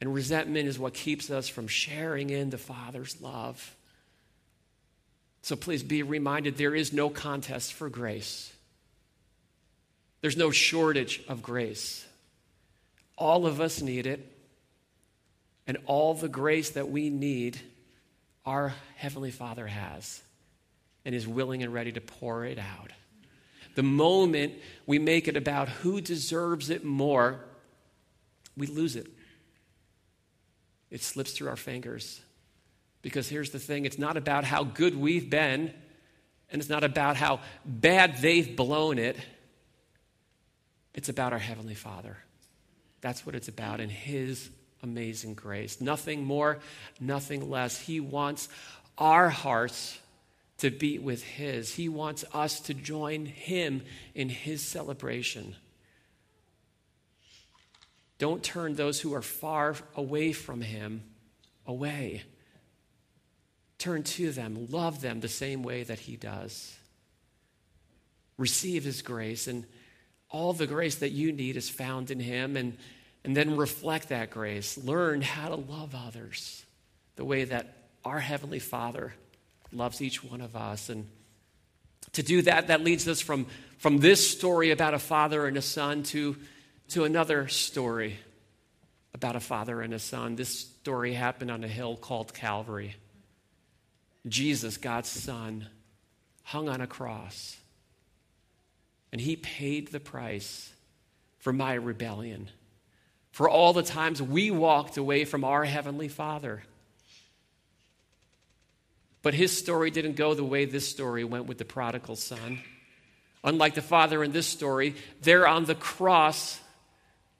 And 0.00 0.12
resentment 0.12 0.68
is 0.68 0.78
what 0.78 0.94
keeps 0.94 1.30
us 1.30 1.48
from 1.48 1.68
sharing 1.68 2.30
in 2.30 2.50
the 2.50 2.58
Father's 2.58 3.20
love. 3.20 3.74
So 5.42 5.56
please 5.56 5.82
be 5.82 6.02
reminded 6.02 6.56
there 6.56 6.74
is 6.74 6.92
no 6.92 7.10
contest 7.10 7.74
for 7.74 7.88
grace, 7.88 8.52
there's 10.20 10.36
no 10.36 10.50
shortage 10.50 11.22
of 11.28 11.42
grace. 11.42 12.06
All 13.16 13.46
of 13.46 13.60
us 13.60 13.80
need 13.80 14.08
it 14.08 14.34
and 15.66 15.78
all 15.86 16.14
the 16.14 16.28
grace 16.28 16.70
that 16.70 16.90
we 16.90 17.10
need, 17.10 17.60
our 18.44 18.74
Heavenly 18.96 19.30
Father 19.30 19.66
has 19.66 20.20
and 21.04 21.14
is 21.14 21.26
willing 21.26 21.62
and 21.62 21.72
ready 21.72 21.92
to 21.92 22.00
pour 22.00 22.44
it 22.44 22.58
out. 22.58 22.90
The 23.74 23.82
moment 23.82 24.54
we 24.86 24.98
make 24.98 25.26
it 25.28 25.36
about 25.36 25.68
who 25.68 26.00
deserves 26.00 26.70
it 26.70 26.84
more, 26.84 27.44
we 28.56 28.66
lose 28.66 28.96
it. 28.96 29.06
It 30.94 31.02
slips 31.02 31.32
through 31.32 31.48
our 31.48 31.56
fingers. 31.56 32.20
Because 33.02 33.28
here's 33.28 33.50
the 33.50 33.58
thing 33.58 33.84
it's 33.84 33.98
not 33.98 34.16
about 34.16 34.44
how 34.44 34.62
good 34.62 34.94
we've 34.96 35.28
been, 35.28 35.74
and 36.52 36.60
it's 36.60 36.70
not 36.70 36.84
about 36.84 37.16
how 37.16 37.40
bad 37.64 38.18
they've 38.18 38.54
blown 38.54 39.00
it. 39.00 39.16
It's 40.94 41.08
about 41.08 41.32
our 41.32 41.40
Heavenly 41.40 41.74
Father. 41.74 42.16
That's 43.00 43.26
what 43.26 43.34
it's 43.34 43.48
about, 43.48 43.80
and 43.80 43.90
His 43.90 44.48
amazing 44.84 45.34
grace. 45.34 45.80
Nothing 45.80 46.24
more, 46.24 46.60
nothing 47.00 47.50
less. 47.50 47.76
He 47.76 47.98
wants 47.98 48.48
our 48.96 49.30
hearts 49.30 49.98
to 50.58 50.70
beat 50.70 51.02
with 51.02 51.24
His, 51.24 51.74
He 51.74 51.88
wants 51.88 52.24
us 52.32 52.60
to 52.60 52.72
join 52.72 53.26
Him 53.26 53.82
in 54.14 54.28
His 54.28 54.62
celebration. 54.62 55.56
Don't 58.24 58.42
turn 58.42 58.74
those 58.74 59.02
who 59.02 59.12
are 59.12 59.20
far 59.20 59.76
away 59.94 60.32
from 60.32 60.62
Him 60.62 61.02
away. 61.66 62.22
Turn 63.76 64.02
to 64.02 64.32
them, 64.32 64.68
love 64.70 65.02
them 65.02 65.20
the 65.20 65.28
same 65.28 65.62
way 65.62 65.82
that 65.82 65.98
He 65.98 66.16
does. 66.16 66.74
Receive 68.38 68.82
His 68.82 69.02
grace, 69.02 69.46
and 69.46 69.66
all 70.30 70.54
the 70.54 70.66
grace 70.66 70.94
that 70.94 71.10
you 71.10 71.32
need 71.32 71.58
is 71.58 71.68
found 71.68 72.10
in 72.10 72.18
Him. 72.18 72.56
And 72.56 72.78
and 73.26 73.36
then 73.36 73.58
reflect 73.58 74.08
that 74.08 74.30
grace. 74.30 74.78
Learn 74.78 75.20
how 75.20 75.50
to 75.50 75.56
love 75.56 75.94
others 75.94 76.64
the 77.16 77.26
way 77.26 77.44
that 77.44 77.76
our 78.06 78.20
Heavenly 78.20 78.58
Father 78.58 79.12
loves 79.70 80.00
each 80.00 80.24
one 80.24 80.40
of 80.40 80.56
us. 80.56 80.88
And 80.88 81.06
to 82.12 82.22
do 82.22 82.40
that, 82.40 82.68
that 82.68 82.82
leads 82.82 83.06
us 83.06 83.20
from, 83.20 83.48
from 83.76 83.98
this 83.98 84.26
story 84.26 84.70
about 84.70 84.94
a 84.94 84.98
father 84.98 85.44
and 85.44 85.58
a 85.58 85.62
son 85.62 86.04
to, 86.04 86.36
to 86.88 87.04
another 87.04 87.48
story 87.48 88.18
about 89.14 89.36
a 89.36 89.40
father 89.40 89.80
and 89.80 89.94
a 89.94 89.98
son. 89.98 90.36
This 90.36 90.58
story 90.58 91.12
happened 91.14 91.50
on 91.50 91.64
a 91.64 91.68
hill 91.68 91.96
called 91.96 92.34
Calvary. 92.34 92.96
Jesus, 94.26 94.76
God's 94.76 95.08
Son, 95.08 95.68
hung 96.44 96.68
on 96.68 96.80
a 96.80 96.86
cross, 96.86 97.56
and 99.12 99.20
he 99.20 99.36
paid 99.36 99.88
the 99.88 100.00
price 100.00 100.72
for 101.38 101.52
my 101.52 101.74
rebellion, 101.74 102.48
for 103.32 103.48
all 103.48 103.72
the 103.72 103.82
times 103.82 104.22
we 104.22 104.50
walked 104.50 104.96
away 104.96 105.24
from 105.24 105.44
our 105.44 105.64
Heavenly 105.64 106.08
Father. 106.08 106.62
But 109.20 109.34
his 109.34 109.56
story 109.56 109.90
didn't 109.90 110.16
go 110.16 110.34
the 110.34 110.44
way 110.44 110.64
this 110.64 110.88
story 110.88 111.24
went 111.24 111.46
with 111.46 111.58
the 111.58 111.64
prodigal 111.64 112.16
son. 112.16 112.60
Unlike 113.42 113.74
the 113.74 113.82
father 113.82 114.24
in 114.24 114.32
this 114.32 114.46
story, 114.46 114.94
there 115.20 115.46
on 115.46 115.64
the 115.66 115.74
cross, 115.74 116.60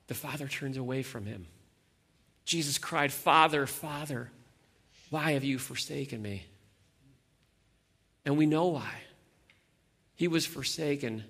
the 0.07 0.15
father 0.15 0.49
turns 0.49 0.77
away 0.77 1.03
from 1.03 1.27
him. 1.27 1.47
Jesus 2.45 2.79
cried, 2.79 3.13
Father, 3.13 3.67
Father, 3.67 4.31
why 5.11 5.33
have 5.33 5.45
you 5.45 5.59
forsaken 5.59 6.21
me? 6.21 6.45
And 8.25 8.37
we 8.37 8.47
know 8.47 8.67
why. 8.67 8.91
He 10.15 10.29
was 10.29 10.47
forsaken 10.47 11.25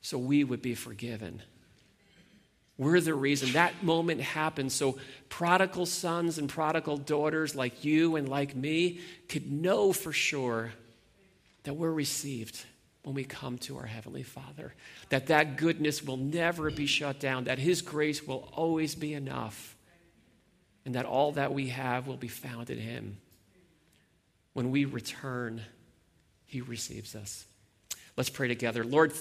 so 0.00 0.18
we 0.18 0.44
would 0.44 0.62
be 0.62 0.74
forgiven. 0.74 1.42
We're 2.78 3.00
the 3.00 3.14
reason 3.14 3.52
that 3.52 3.82
moment 3.82 4.20
happened 4.20 4.70
so 4.70 4.98
prodigal 5.28 5.86
sons 5.86 6.38
and 6.38 6.48
prodigal 6.48 6.98
daughters 6.98 7.54
like 7.54 7.84
you 7.84 8.16
and 8.16 8.28
like 8.28 8.54
me 8.54 9.00
could 9.28 9.50
know 9.50 9.92
for 9.92 10.12
sure 10.12 10.72
that 11.64 11.74
we're 11.74 11.92
received 11.92 12.62
when 13.06 13.14
we 13.14 13.22
come 13.22 13.56
to 13.56 13.76
our 13.76 13.86
heavenly 13.86 14.24
father 14.24 14.74
that 15.10 15.28
that 15.28 15.56
goodness 15.56 16.02
will 16.02 16.16
never 16.16 16.72
be 16.72 16.86
shut 16.86 17.20
down 17.20 17.44
that 17.44 17.60
his 17.60 17.80
grace 17.80 18.26
will 18.26 18.48
always 18.52 18.96
be 18.96 19.14
enough 19.14 19.76
and 20.84 20.96
that 20.96 21.04
all 21.04 21.30
that 21.32 21.52
we 21.52 21.68
have 21.68 22.06
will 22.06 22.16
be 22.16 22.28
found 22.28 22.68
in 22.68 22.78
him. 22.78 23.18
When 24.54 24.70
we 24.70 24.86
return 24.86 25.62
he 26.46 26.60
receives 26.60 27.14
us. 27.14 27.44
Let's 28.16 28.30
pray 28.30 28.48
together. 28.48 28.84
Lord 28.84 29.12